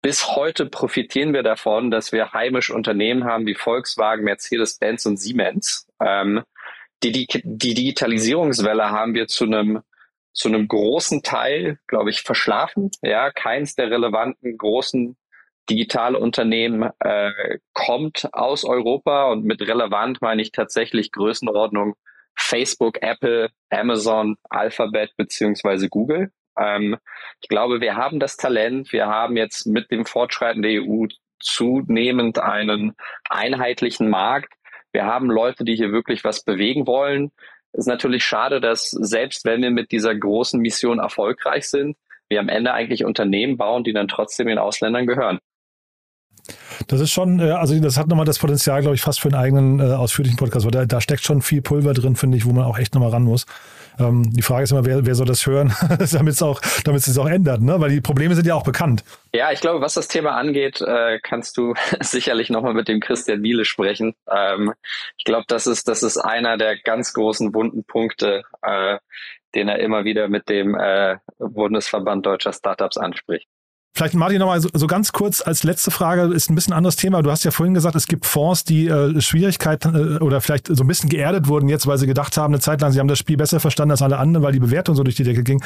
bis 0.01 0.35
heute 0.35 0.65
profitieren 0.65 1.33
wir 1.33 1.43
davon, 1.43 1.91
dass 1.91 2.11
wir 2.11 2.33
heimische 2.33 2.73
Unternehmen 2.73 3.23
haben 3.23 3.45
wie 3.45 3.55
Volkswagen, 3.55 4.25
Mercedes-Benz 4.25 5.05
und 5.05 5.15
Siemens. 5.15 5.87
Ähm, 6.01 6.43
die, 7.03 7.13
die, 7.13 7.27
die 7.43 7.73
Digitalisierungswelle 7.73 8.89
haben 8.89 9.13
wir 9.13 9.27
zu 9.27 9.45
einem 9.45 9.81
zu 10.33 10.47
einem 10.47 10.67
großen 10.67 11.21
Teil, 11.21 11.77
glaube 11.87 12.09
ich, 12.09 12.23
verschlafen. 12.23 12.89
Ja, 13.03 13.31
keins 13.31 13.75
der 13.75 13.91
relevanten 13.91 14.57
großen 14.57 15.15
digitale 15.69 16.19
Unternehmen 16.19 16.89
äh, 16.99 17.57
kommt 17.73 18.29
aus 18.33 18.65
Europa 18.65 19.31
und 19.31 19.45
mit 19.45 19.61
relevant 19.61 20.21
meine 20.21 20.41
ich 20.41 20.51
tatsächlich 20.51 21.11
Größenordnung 21.11 21.95
Facebook, 22.35 23.01
Apple, 23.01 23.49
Amazon, 23.69 24.35
Alphabet 24.49 25.11
beziehungsweise 25.17 25.89
Google. 25.89 26.31
Ähm, 26.57 26.97
ich 27.41 27.49
glaube, 27.49 27.81
wir 27.81 27.95
haben 27.95 28.19
das 28.19 28.37
Talent. 28.37 28.91
Wir 28.91 29.07
haben 29.07 29.37
jetzt 29.37 29.65
mit 29.65 29.91
dem 29.91 30.05
Fortschreiten 30.05 30.61
der 30.61 30.81
EU 30.81 31.05
zunehmend 31.39 32.39
einen 32.39 32.95
einheitlichen 33.29 34.09
Markt. 34.09 34.53
Wir 34.91 35.05
haben 35.05 35.29
Leute, 35.29 35.63
die 35.63 35.75
hier 35.75 35.91
wirklich 35.91 36.23
was 36.23 36.43
bewegen 36.43 36.87
wollen. 36.87 37.31
Es 37.71 37.81
ist 37.81 37.87
natürlich 37.87 38.23
schade, 38.23 38.61
dass 38.61 38.91
selbst 38.91 39.45
wenn 39.45 39.61
wir 39.61 39.71
mit 39.71 39.91
dieser 39.91 40.13
großen 40.13 40.59
Mission 40.61 40.99
erfolgreich 40.99 41.67
sind, 41.67 41.97
wir 42.29 42.39
am 42.39 42.49
Ende 42.49 42.73
eigentlich 42.73 43.03
Unternehmen 43.03 43.57
bauen, 43.57 43.83
die 43.83 43.93
dann 43.93 44.07
trotzdem 44.07 44.47
den 44.47 44.59
Ausländern 44.59 45.07
gehören. 45.07 45.39
Das 46.87 46.99
ist 46.99 47.11
schon, 47.11 47.39
äh, 47.39 47.51
also 47.51 47.79
das 47.79 47.97
hat 47.97 48.07
nochmal 48.07 48.25
das 48.25 48.39
Potenzial, 48.39 48.81
glaube 48.81 48.95
ich, 48.95 49.01
fast 49.01 49.21
für 49.21 49.29
einen 49.29 49.37
eigenen 49.37 49.79
äh, 49.79 49.93
ausführlichen 49.93 50.37
Podcast, 50.37 50.65
weil 50.65 50.71
da, 50.71 50.85
da 50.85 51.01
steckt 51.01 51.23
schon 51.23 51.41
viel 51.41 51.61
Pulver 51.61 51.93
drin, 51.93 52.15
finde 52.15 52.37
ich, 52.37 52.45
wo 52.45 52.51
man 52.51 52.65
auch 52.65 52.77
echt 52.77 52.93
nochmal 52.93 53.11
ran 53.11 53.23
muss. 53.23 53.45
Ähm, 53.99 54.23
die 54.33 54.41
Frage 54.41 54.63
ist 54.63 54.71
immer, 54.71 54.85
wer, 54.85 55.05
wer 55.05 55.15
soll 55.15 55.27
das 55.27 55.45
hören, 55.45 55.73
damit 56.11 56.33
es 56.33 56.41
auch, 56.41 56.61
damit 56.83 56.99
es 56.99 57.05
sich 57.05 57.19
auch 57.19 57.29
ändert, 57.29 57.61
ne? 57.61 57.79
Weil 57.79 57.91
die 57.91 58.01
Probleme 58.01 58.35
sind 58.35 58.47
ja 58.47 58.55
auch 58.55 58.63
bekannt. 58.63 59.03
Ja, 59.33 59.51
ich 59.51 59.61
glaube, 59.61 59.81
was 59.81 59.93
das 59.93 60.07
Thema 60.07 60.31
angeht, 60.31 60.81
äh, 60.81 61.19
kannst 61.21 61.57
du 61.57 61.73
sicherlich 62.01 62.49
nochmal 62.49 62.73
mit 62.73 62.87
dem 62.87 62.99
Christian 62.99 63.41
Miele 63.41 63.65
sprechen. 63.65 64.15
Ähm, 64.29 64.73
ich 65.17 65.25
glaube, 65.25 65.45
das 65.47 65.67
ist, 65.67 65.87
das 65.87 66.03
ist 66.03 66.17
einer 66.17 66.57
der 66.57 66.77
ganz 66.77 67.13
großen 67.13 67.53
wunden 67.53 67.83
Punkte, 67.83 68.43
äh, 68.61 68.97
den 69.55 69.67
er 69.67 69.79
immer 69.79 70.03
wieder 70.03 70.27
mit 70.27 70.49
dem 70.49 70.75
äh, 70.75 71.17
Bundesverband 71.37 72.25
deutscher 72.25 72.53
Startups 72.53 72.97
anspricht. 72.97 73.47
Vielleicht 73.95 74.15
Martin 74.15 74.39
nochmal 74.39 74.59
so, 74.59 74.69
so 74.73 74.87
ganz 74.87 75.11
kurz 75.11 75.45
als 75.45 75.63
letzte 75.63 75.91
Frage, 75.91 76.33
ist 76.33 76.49
ein 76.49 76.55
bisschen 76.55 76.73
anderes 76.73 76.95
Thema. 76.95 77.21
Du 77.21 77.29
hast 77.29 77.43
ja 77.43 77.51
vorhin 77.51 77.75
gesagt, 77.75 77.95
es 77.95 78.07
gibt 78.07 78.25
Fonds, 78.25 78.63
die 78.63 78.87
äh, 78.87 79.21
Schwierigkeiten 79.21 80.17
äh, 80.17 80.19
oder 80.19 80.41
vielleicht 80.41 80.65
so 80.67 80.83
ein 80.83 80.87
bisschen 80.87 81.09
geerdet 81.09 81.47
wurden 81.47 81.69
jetzt, 81.69 81.85
weil 81.85 81.99
sie 81.99 82.07
gedacht 82.07 82.35
haben, 82.35 82.53
eine 82.53 82.59
Zeit 82.59 82.81
lang, 82.81 82.91
sie 82.91 82.99
haben 82.99 83.07
das 83.07 83.19
Spiel 83.19 83.37
besser 83.37 83.59
verstanden 83.59 83.91
als 83.91 84.01
alle 84.01 84.17
anderen, 84.17 84.43
weil 84.43 84.51
die 84.51 84.59
Bewertung 84.59 84.95
so 84.95 85.03
durch 85.03 85.15
die 85.15 85.23
Decke 85.23 85.43
ging. 85.43 85.63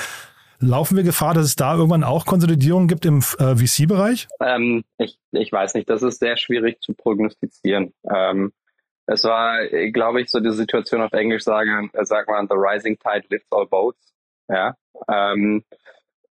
Laufen 0.59 0.97
wir 0.97 1.03
Gefahr, 1.03 1.35
dass 1.35 1.45
es 1.45 1.55
da 1.55 1.75
irgendwann 1.75 2.03
auch 2.03 2.25
Konsolidierungen 2.25 2.89
gibt 2.89 3.05
im 3.05 3.19
äh, 3.19 3.55
VC-Bereich? 3.55 4.27
Ähm, 4.41 4.83
ich, 4.97 5.17
ich 5.31 5.51
weiß 5.51 5.75
nicht, 5.75 5.89
das 5.89 6.03
ist 6.03 6.19
sehr 6.19 6.35
schwierig 6.35 6.81
zu 6.81 6.93
prognostizieren. 6.95 7.93
Ähm, 8.13 8.51
es 9.05 9.23
war, 9.23 9.65
glaube 9.93 10.21
ich, 10.21 10.29
so 10.29 10.41
die 10.41 10.51
Situation 10.51 11.01
auf 11.01 11.13
Englisch 11.13 11.43
sagen, 11.43 11.89
äh, 11.93 12.03
sagt 12.03 12.27
man, 12.27 12.47
the 12.49 12.55
rising 12.57 12.97
tide 12.99 13.25
lifts 13.29 13.47
all 13.51 13.67
boats. 13.67 14.13
Ja. 14.49 14.75
Ähm, 15.07 15.63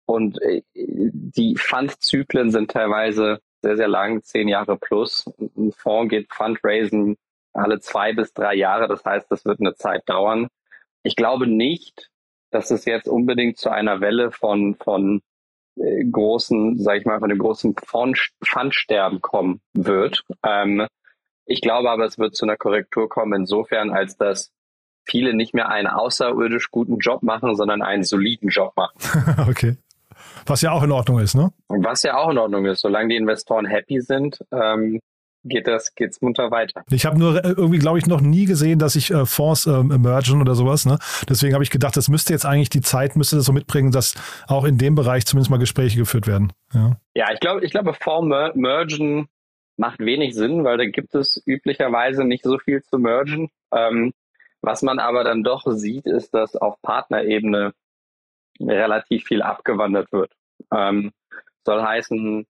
und 0.07 0.41
äh, 0.43 0.63
die 0.75 1.57
Fundzyklen 1.57 2.51
sind 2.51 2.71
teilweise 2.71 3.41
sehr, 3.63 3.77
sehr 3.77 3.89
lang, 3.89 4.23
zehn 4.23 4.49
Jahre 4.49 4.77
plus. 4.77 5.25
Ein 5.57 5.73
Fonds 5.73 6.11
geht 6.11 6.33
Fundraisen 6.33 7.17
alle 7.53 7.81
zwei 7.81 8.13
bis 8.13 8.33
drei 8.33 8.55
Jahre. 8.55 8.87
Das 8.89 9.05
heißt, 9.05 9.31
das 9.31 9.45
wird 9.45 9.61
eine 9.61 9.75
Zeit 9.75 10.09
dauern. 10.09 10.49
Ich 11.03 11.17
glaube 11.17 11.47
nicht, 11.47 12.11
dass 12.51 12.71
es 12.71 12.85
jetzt 12.85 13.09
unbedingt 13.09 13.59
zu 13.59 13.71
einer 13.71 14.01
Welle 14.01 14.31
von, 14.31 14.77
von 14.77 15.23
äh, 15.77 16.05
großen, 16.05 16.79
sag 16.79 16.99
ich 16.99 17.07
mal, 17.07 17.19
von 17.19 17.29
dem 17.29 17.39
großen 17.39 17.75
Fundsterben 18.43 19.21
kommen 19.21 19.61
wird. 19.73 20.23
Ähm, 20.45 20.87
ich 21.45 21.61
glaube 21.61 21.91
aber, 21.91 22.05
es 22.05 22.19
wird 22.19 22.35
zu 22.35 22.45
einer 22.45 22.57
Korrektur 22.57 23.09
kommen, 23.09 23.41
insofern, 23.41 23.91
als 23.91 24.17
dass 24.17 24.53
viele 25.05 25.35
nicht 25.35 25.55
mehr 25.55 25.69
einen 25.69 25.87
außerirdisch 25.87 26.71
guten 26.71 26.99
Job 26.99 27.23
machen, 27.23 27.55
sondern 27.55 27.83
einen 27.83 28.03
soliden 28.03 28.49
Job 28.49 28.73
machen. 28.77 28.99
okay. 29.49 29.77
Was 30.45 30.61
ja 30.63 30.73
auch 30.73 30.83
in 30.83 30.93
Ordnung 30.93 31.19
ist, 31.21 31.35
ne? 31.35 31.51
Was 31.69 32.03
ja 32.03 32.17
auch 32.17 32.31
in 32.31 32.39
Ordnung 32.39 32.67
ist. 32.67 32.81
Solange 32.81 33.09
die 33.09 33.17
Investoren 33.17 33.67
happy 33.67 34.01
sind, 34.01 34.39
ähm, 34.53 35.01
geht 35.49 35.67
das 35.67 35.95
geht's 35.95 36.21
munter 36.21 36.51
weiter. 36.51 36.83
Ich 36.91 37.07
habe 37.07 37.19
nur 37.19 37.45
äh, 37.45 37.51
irgendwie, 37.57 37.79
glaube 37.79 37.99
ich, 37.99 38.07
noch 38.07 38.21
nie 38.21 38.45
gesehen, 38.45 38.79
dass 38.79 38.95
sich 38.95 39.11
äh, 39.11 39.25
Fonds 39.27 39.67
äh, 39.67 39.83
mergen 39.83 40.41
oder 40.41 40.55
sowas. 40.55 40.87
Ne? 40.87 40.99
Deswegen 41.29 41.55
habe 41.55 41.65
ich 41.65 41.71
gedacht, 41.71 41.97
das 41.97 42.09
müsste 42.09 42.33
jetzt 42.33 42.45
eigentlich 42.45 42.71
die 42.71 42.81
Zeit, 42.81 43.17
müsste 43.17 43.37
das 43.37 43.45
so 43.45 43.53
mitbringen, 43.53 43.93
dass 43.93 44.15
auch 44.49 44.65
in 44.65 44.79
dem 44.79 44.95
Bereich 44.95 45.27
zumindest 45.27 45.51
mal 45.51 45.59
Gespräche 45.59 45.99
geführt 45.99 46.27
werden. 46.27 46.53
Ja, 46.73 46.97
ja 47.15 47.33
ich 47.33 47.41
glaube, 47.41 47.65
ich 47.65 47.71
glaube, 47.71 47.95
Fonds 47.95 48.55
mergen 48.55 49.29
macht 49.77 50.01
wenig 50.01 50.35
Sinn, 50.35 50.65
weil 50.65 50.79
da 50.79 50.87
gibt 50.87 51.15
es 51.15 51.43
üblicherweise 51.47 52.25
nicht 52.25 52.45
so 52.45 52.59
viel 52.59 52.83
zu 52.83 52.99
mergen. 52.99 53.51
Ähm, 53.73 54.13
was 54.63 54.83
man 54.83 54.99
aber 54.99 55.23
dann 55.23 55.43
doch 55.43 55.63
sieht, 55.67 56.07
ist, 56.07 56.35
dass 56.35 56.57
auf 56.57 56.81
Partnerebene 56.83 57.73
relativ 58.61 59.25
viel 59.25 59.43
abgewandert 59.43 60.13
wird. 60.13 60.33
Ähm, 60.73 61.13
soll 61.65 61.83
heißen, 61.83 62.47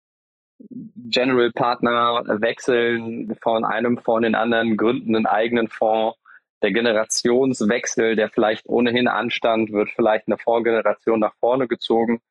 General 0.70 1.52
Partner 1.52 2.24
wechseln 2.42 3.36
von 3.42 3.66
einem 3.66 3.98
Fonds 3.98 4.20
in 4.20 4.34
den 4.34 4.36
anderen, 4.36 4.78
gründen 4.78 5.16
einen 5.16 5.26
eigenen 5.26 5.68
Fonds. 5.68 6.18
Der 6.62 6.72
Generationswechsel, 6.72 8.16
der 8.16 8.30
vielleicht 8.30 8.68
ohnehin 8.68 9.08
anstand, 9.08 9.72
wird 9.72 9.90
vielleicht 9.90 10.28
eine 10.28 10.38
Fondsgeneration 10.38 11.20
nach 11.20 11.34
vorne 11.40 11.68
gezogen. 11.68 12.22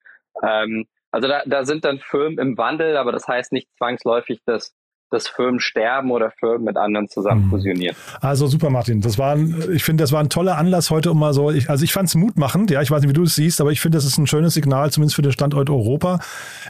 Ähm, 0.43 0.87
also 1.11 1.27
da, 1.27 1.43
da 1.45 1.65
sind 1.65 1.85
dann 1.85 1.99
Firmen 1.99 2.39
im 2.39 2.57
Wandel, 2.57 2.97
aber 2.97 3.11
das 3.11 3.27
heißt 3.27 3.51
nicht 3.53 3.69
zwangsläufig, 3.77 4.41
dass 4.47 4.73
dass 5.11 5.29
Firmen 5.29 5.61
sterben 5.61 6.11
oder 6.11 6.31
Firmen 6.31 6.64
mit 6.64 6.77
anderen 6.77 7.09
zusammen 7.09 7.46
mhm. 7.46 7.51
fusionieren. 7.51 7.96
Also 8.20 8.46
super, 8.46 8.70
Martin. 8.70 9.01
Das 9.01 9.18
war, 9.18 9.33
ein, 9.33 9.62
ich 9.73 9.85
finde, 9.85 10.03
das 10.03 10.12
war 10.12 10.20
ein 10.20 10.31
toller 10.31 10.57
Anlass 10.57 10.90
heute, 10.90 11.11
um 11.11 11.18
mal 11.18 11.33
so, 11.33 11.51
ich, 11.51 11.68
also 11.68 11.85
ich 11.85 11.92
fand 11.92 12.09
es 12.09 12.14
mutmachend, 12.14 12.70
ja, 12.70 12.81
ich 12.83 12.90
weiß 12.90 13.03
nicht, 13.03 13.11
wie 13.11 13.14
du 13.14 13.25
es 13.25 13.35
siehst, 13.35 13.61
aber 13.61 13.73
ich 13.73 13.81
finde, 13.81 13.99
das 13.99 14.05
ist 14.05 14.18
ein 14.18 14.27
schönes 14.27 14.55
Signal, 14.55 14.90
zumindest 14.90 15.16
für 15.16 15.23
den 15.23 15.33
Standort 15.33 15.68
Europa. 15.70 16.20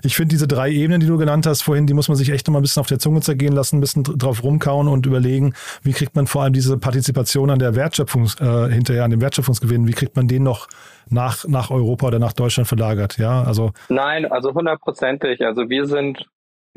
Ich 0.03 0.17
finde 0.17 0.31
diese 0.31 0.49
drei 0.49 0.71
Ebenen, 0.71 1.01
die 1.01 1.07
du 1.07 1.19
genannt 1.19 1.47
hast 1.47 1.63
vorhin, 1.63 1.87
die 1.87 1.95
muss 1.95 2.09
man 2.09 2.17
sich 2.17 2.31
echt 2.31 2.47
noch 2.47 2.53
mal 2.53 2.61
ein 2.61 2.63
bisschen 2.63 2.81
auf 2.81 2.87
der 2.87 2.99
Zunge 2.99 3.21
zergehen 3.21 3.53
lassen, 3.53 3.79
ein 3.79 3.81
bisschen 3.81 4.05
drauf 4.05 4.43
rumkauen 4.43 4.89
und 4.89 5.07
überlegen, 5.07 5.55
wie 5.83 5.93
kriegt 5.93 6.17
man 6.17 6.27
vor 6.27 6.43
allem 6.43 6.53
diese 6.53 6.79
Partizipation 6.79 7.51
an 7.51 7.59
der 7.59 7.75
Wertschöpfung, 7.75 8.31
äh, 8.41 8.69
hinterher, 8.73 9.05
an 9.05 9.11
dem 9.11 9.21
Wertschöpfungsgewinn, 9.21 9.87
wie 9.87 9.93
kriegt 9.93 10.17
man 10.17 10.29
den 10.29 10.43
noch 10.43 10.69
nach, 11.09 11.47
nach 11.47 11.71
Europa 11.71 12.07
oder 12.07 12.19
nach 12.19 12.33
Deutschland 12.33 12.69
verlagert, 12.69 13.19
ja, 13.19 13.43
also. 13.43 13.73
Nein, 13.89 14.31
also 14.31 14.55
hundertprozentig. 14.55 15.45
Also 15.45 15.69
wir 15.69 15.87
sind 15.87 16.27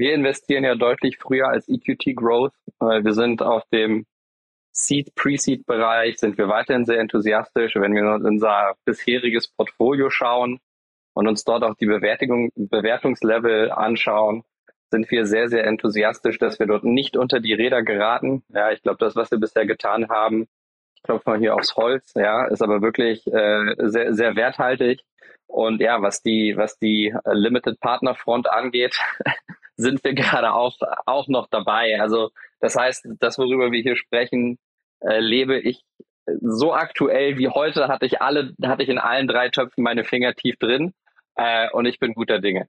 wir 0.04 0.14
investieren 0.14 0.66
ja 0.66 0.76
deutlich 0.76 1.18
früher 1.18 1.48
als 1.48 1.70
EQT 1.70 2.18
Growth. 2.18 2.52
Wir 2.82 3.14
sind 3.14 3.42
auf 3.42 3.64
dem 3.72 4.06
Seed, 4.74 5.16
Pre-Seed-Bereich, 5.16 6.20
sind 6.20 6.38
wir 6.38 6.50
weiterhin 6.50 6.84
sehr 6.84 7.00
enthusiastisch. 7.00 7.76
Wenn 7.76 7.96
wir 7.96 8.04
uns 8.12 8.26
unser 8.26 8.76
bisheriges 8.84 9.48
Portfolio 9.48 10.10
schauen 10.10 10.60
und 11.14 11.30
uns 11.30 11.46
dort 11.46 11.64
auch 11.64 11.76
die 11.76 11.86
Bewertung, 11.86 12.52
Bewertungslevel 12.56 13.72
anschauen, 13.72 14.44
sind 14.92 15.10
wir 15.10 15.26
sehr, 15.26 15.48
sehr 15.48 15.66
enthusiastisch, 15.66 16.38
dass 16.38 16.60
wir 16.60 16.68
dort 16.68 16.84
nicht 16.84 17.16
unter 17.16 17.40
die 17.40 17.54
Räder 17.54 17.82
geraten. 17.82 18.44
Ja, 18.50 18.72
ich 18.72 18.82
glaube, 18.82 18.98
das, 19.00 19.16
was 19.16 19.32
wir 19.32 19.40
bisher 19.40 19.66
getan 19.66 20.10
haben, 20.10 20.50
ich 20.98 21.04
klopfe 21.04 21.30
mal 21.30 21.40
hier 21.40 21.56
aufs 21.56 21.78
Holz, 21.78 22.12
ja, 22.16 22.46
ist 22.48 22.62
aber 22.62 22.82
wirklich 22.82 23.26
äh, 23.28 23.76
sehr, 23.78 24.14
sehr 24.14 24.36
werthaltig. 24.36 25.02
Und 25.48 25.82
ja, 25.82 26.02
was 26.02 26.24
die, 26.24 26.58
was 26.58 26.80
die 26.80 27.14
äh, 27.26 27.34
Limited 27.34 27.80
Partner 27.80 28.16
Front 28.16 28.50
angeht, 28.50 29.00
sind 29.76 30.04
wir 30.04 30.14
gerade 30.14 30.54
auch, 30.54 30.78
auch 31.06 31.28
noch 31.28 31.48
dabei. 31.48 32.00
Also 32.00 32.32
das 32.60 32.76
heißt, 32.76 33.08
das, 33.20 33.38
worüber 33.38 33.72
wir 33.72 33.82
hier 33.82 33.96
sprechen, 33.96 34.58
äh, 35.02 35.20
lebe 35.20 35.60
ich 35.60 35.84
so 36.42 36.74
aktuell 36.74 37.38
wie 37.38 37.50
heute 37.50 37.88
hatte 37.88 38.06
ich 38.06 38.22
alle, 38.22 38.54
hatte 38.64 38.84
ich 38.84 38.90
in 38.90 38.98
allen 38.98 39.28
drei 39.28 39.50
Töpfen 39.50 39.84
meine 39.84 40.04
Finger 40.04 40.34
tief 40.34 40.58
drin. 40.58 40.94
Äh, 41.36 41.70
und 41.72 41.86
ich 41.86 42.00
bin 42.00 42.14
guter 42.14 42.40
Dinge. 42.40 42.68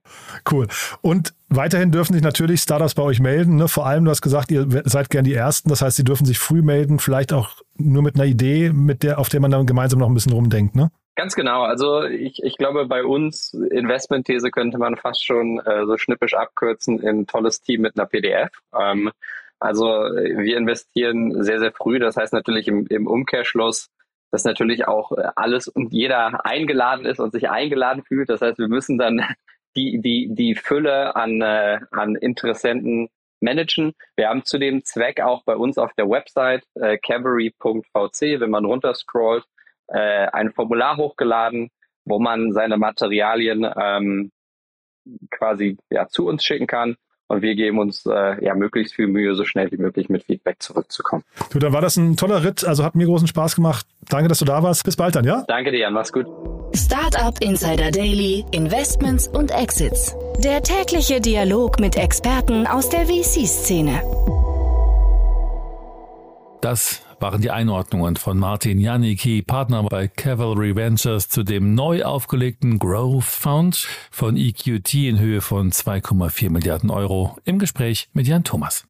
Cool. 0.49 0.67
Und 1.01 1.33
weiterhin 1.49 1.91
dürfen 1.91 2.13
sich 2.13 2.23
natürlich 2.23 2.61
Startups 2.61 2.95
bei 2.95 3.03
euch 3.03 3.19
melden. 3.19 3.57
Ne? 3.57 3.67
Vor 3.67 3.85
allem, 3.85 4.05
du 4.05 4.11
hast 4.11 4.21
gesagt, 4.21 4.51
ihr 4.51 4.67
seid 4.85 5.09
gern 5.09 5.23
die 5.23 5.33
Ersten. 5.33 5.69
Das 5.69 5.81
heißt, 5.81 5.97
sie 5.97 6.03
dürfen 6.03 6.25
sich 6.25 6.39
früh 6.39 6.61
melden, 6.61 6.99
vielleicht 6.99 7.31
auch 7.31 7.61
nur 7.77 8.01
mit 8.01 8.15
einer 8.15 8.25
Idee, 8.25 8.71
mit 8.71 9.03
der, 9.03 9.19
auf 9.19 9.29
der 9.29 9.39
man 9.39 9.51
dann 9.51 9.65
gemeinsam 9.65 9.99
noch 9.99 10.07
ein 10.07 10.13
bisschen 10.13 10.33
rumdenkt. 10.33 10.75
Ne? 10.75 10.89
Ganz 11.15 11.35
genau. 11.35 11.63
Also 11.63 12.03
ich, 12.03 12.43
ich 12.43 12.57
glaube, 12.57 12.87
bei 12.87 13.03
uns 13.03 13.53
Investmentthese 13.53 14.51
könnte 14.51 14.77
man 14.77 14.97
fast 14.97 15.23
schon 15.23 15.59
äh, 15.59 15.85
so 15.85 15.97
schnippisch 15.97 16.33
abkürzen 16.33 16.99
in 16.99 17.27
tolles 17.27 17.61
Team 17.61 17.81
mit 17.81 17.97
einer 17.97 18.07
PDF. 18.07 18.49
Ähm, 18.77 19.11
also 19.59 19.85
wir 19.85 20.57
investieren 20.57 21.41
sehr, 21.43 21.59
sehr 21.59 21.71
früh. 21.71 21.99
Das 21.99 22.17
heißt 22.17 22.33
natürlich 22.33 22.67
im, 22.67 22.85
im 22.87 23.07
Umkehrschluss, 23.07 23.89
dass 24.35 24.43
natürlich 24.43 24.85
auch 24.85 25.13
äh, 25.13 25.29
alles 25.37 25.69
und 25.69 25.93
jeder 25.93 26.45
eingeladen 26.45 27.05
ist 27.05 27.21
und 27.21 27.31
sich 27.31 27.49
eingeladen 27.49 28.03
fühlt. 28.03 28.29
Das 28.29 28.41
heißt, 28.41 28.59
wir 28.59 28.67
müssen 28.67 28.97
dann 28.97 29.21
die, 29.77 30.01
die, 30.01 30.27
die 30.29 30.55
Fülle 30.55 31.15
an, 31.15 31.41
äh, 31.41 31.79
an 31.91 32.15
Interessenten 32.15 33.07
managen. 33.39 33.93
Wir 34.17 34.27
haben 34.27 34.43
zu 34.43 34.57
dem 34.57 34.83
Zweck 34.83 35.21
auch 35.21 35.43
bei 35.45 35.55
uns 35.55 35.77
auf 35.77 35.93
der 35.93 36.09
Website 36.09 36.65
äh, 36.75 36.97
cavalry.vc, 36.97 38.41
wenn 38.41 38.49
man 38.49 38.65
runterscrollt, 38.65 39.45
äh, 39.87 40.27
ein 40.27 40.51
Formular 40.51 40.97
hochgeladen, 40.97 41.69
wo 42.03 42.19
man 42.19 42.51
seine 42.51 42.75
Materialien 42.75 43.65
ähm, 43.81 44.31
quasi 45.31 45.77
ja, 45.89 46.09
zu 46.09 46.27
uns 46.27 46.43
schicken 46.43 46.67
kann 46.67 46.97
und 47.27 47.41
wir 47.41 47.55
geben 47.55 47.79
uns 47.79 48.05
äh, 48.05 48.43
ja 48.43 48.53
möglichst 48.55 48.93
viel 48.93 49.07
Mühe, 49.07 49.35
so 49.35 49.45
schnell 49.45 49.71
wie 49.71 49.77
möglich 49.77 50.09
mit 50.09 50.23
Feedback 50.23 50.61
zurückzukommen. 50.61 51.23
Du, 51.51 51.59
dann 51.59 51.73
war 51.73 51.81
das 51.81 51.97
ein 51.97 52.17
toller 52.17 52.43
Ritt. 52.43 52.65
Also 52.65 52.83
hat 52.83 52.95
mir 52.95 53.05
großen 53.05 53.27
Spaß 53.27 53.55
gemacht. 53.55 53.85
Danke, 54.09 54.27
dass 54.27 54.39
du 54.39 54.45
da 54.45 54.61
warst. 54.61 54.83
Bis 54.83 54.95
bald 54.95 55.15
dann, 55.15 55.25
ja? 55.25 55.43
Danke 55.47 55.71
dir, 55.71 55.79
Jan. 55.79 55.93
Mach's 55.93 56.11
gut. 56.11 56.27
Startup 56.73 57.33
Insider 57.41 57.91
Daily, 57.91 58.45
Investments 58.51 59.27
und 59.27 59.51
Exits. 59.51 60.15
Der 60.43 60.61
tägliche 60.61 61.21
Dialog 61.21 61.79
mit 61.79 61.95
Experten 61.95 62.67
aus 62.67 62.89
der 62.89 63.05
VC-Szene. 63.05 64.01
Das 66.61 67.04
waren 67.19 67.41
die 67.41 67.51
Einordnungen 67.51 68.15
von 68.15 68.37
Martin 68.37 68.79
Janicki, 68.79 69.41
Partner 69.41 69.83
bei 69.83 70.07
Cavalry 70.07 70.75
Ventures, 70.75 71.29
zu 71.29 71.43
dem 71.43 71.73
neu 71.73 72.03
aufgelegten 72.03 72.79
Growth 72.79 73.23
Fund 73.23 73.87
von 74.11 74.37
EQT 74.37 74.93
in 74.95 75.19
Höhe 75.19 75.41
von 75.41 75.71
2,4 75.71 76.49
Milliarden 76.49 76.89
Euro 76.89 77.37
im 77.45 77.59
Gespräch 77.59 78.09
mit 78.13 78.27
Jan 78.27 78.43
Thomas. 78.43 78.85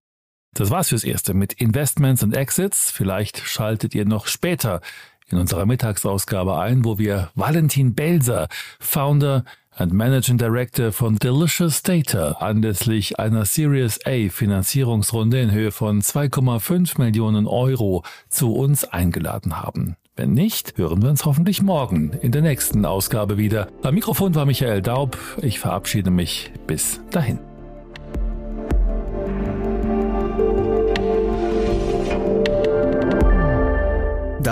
Das 0.54 0.70
war's 0.70 0.90
fürs 0.90 1.04
Erste 1.04 1.34
mit 1.34 1.54
Investments 1.54 2.24
und 2.24 2.36
Exits. 2.36 2.92
Vielleicht 2.92 3.40
schaltet 3.40 3.94
ihr 3.94 4.06
noch 4.06 4.28
später 4.28 4.82
in 5.28 5.38
unserer 5.38 5.66
Mittagsausgabe 5.66 6.58
ein, 6.58 6.86
wo 6.86 6.98
wir 6.98 7.32
Valentin 7.36 7.94
Belser, 7.94 8.48
Founder 8.80 9.44
and 9.76 9.94
Managing 9.94 10.38
Director 10.38 10.92
von 10.92 11.16
Delicious 11.18 11.84
Data 11.84 12.32
anlässlich 12.40 13.20
einer 13.20 13.46
Series 13.46 14.00
A 14.06 14.30
Finanzierungsrunde 14.30 15.42
in 15.42 15.52
Höhe 15.52 15.72
von 15.72 16.02
2,5 16.02 17.00
Millionen 17.00 17.48
Euro 17.48 18.04
zu 18.30 18.54
uns 18.54 18.86
eingeladen 18.86 19.62
haben. 19.62 19.96
Wenn 20.16 20.34
nicht, 20.34 20.78
hören 20.78 21.02
wir 21.02 21.10
uns 21.10 21.26
hoffentlich 21.26 21.62
morgen 21.62 22.12
in 22.22 22.32
der 22.32 22.42
nächsten 22.42 22.86
Ausgabe 22.86 23.38
wieder. 23.38 23.68
Am 23.84 23.96
Mikrofon 23.96 24.34
war 24.34 24.46
Michael 24.46 24.82
Daub. 24.82 25.18
Ich 25.42 25.60
verabschiede 25.60 26.10
mich. 26.10 26.52
Bis 26.68 27.02
dahin. 27.12 27.40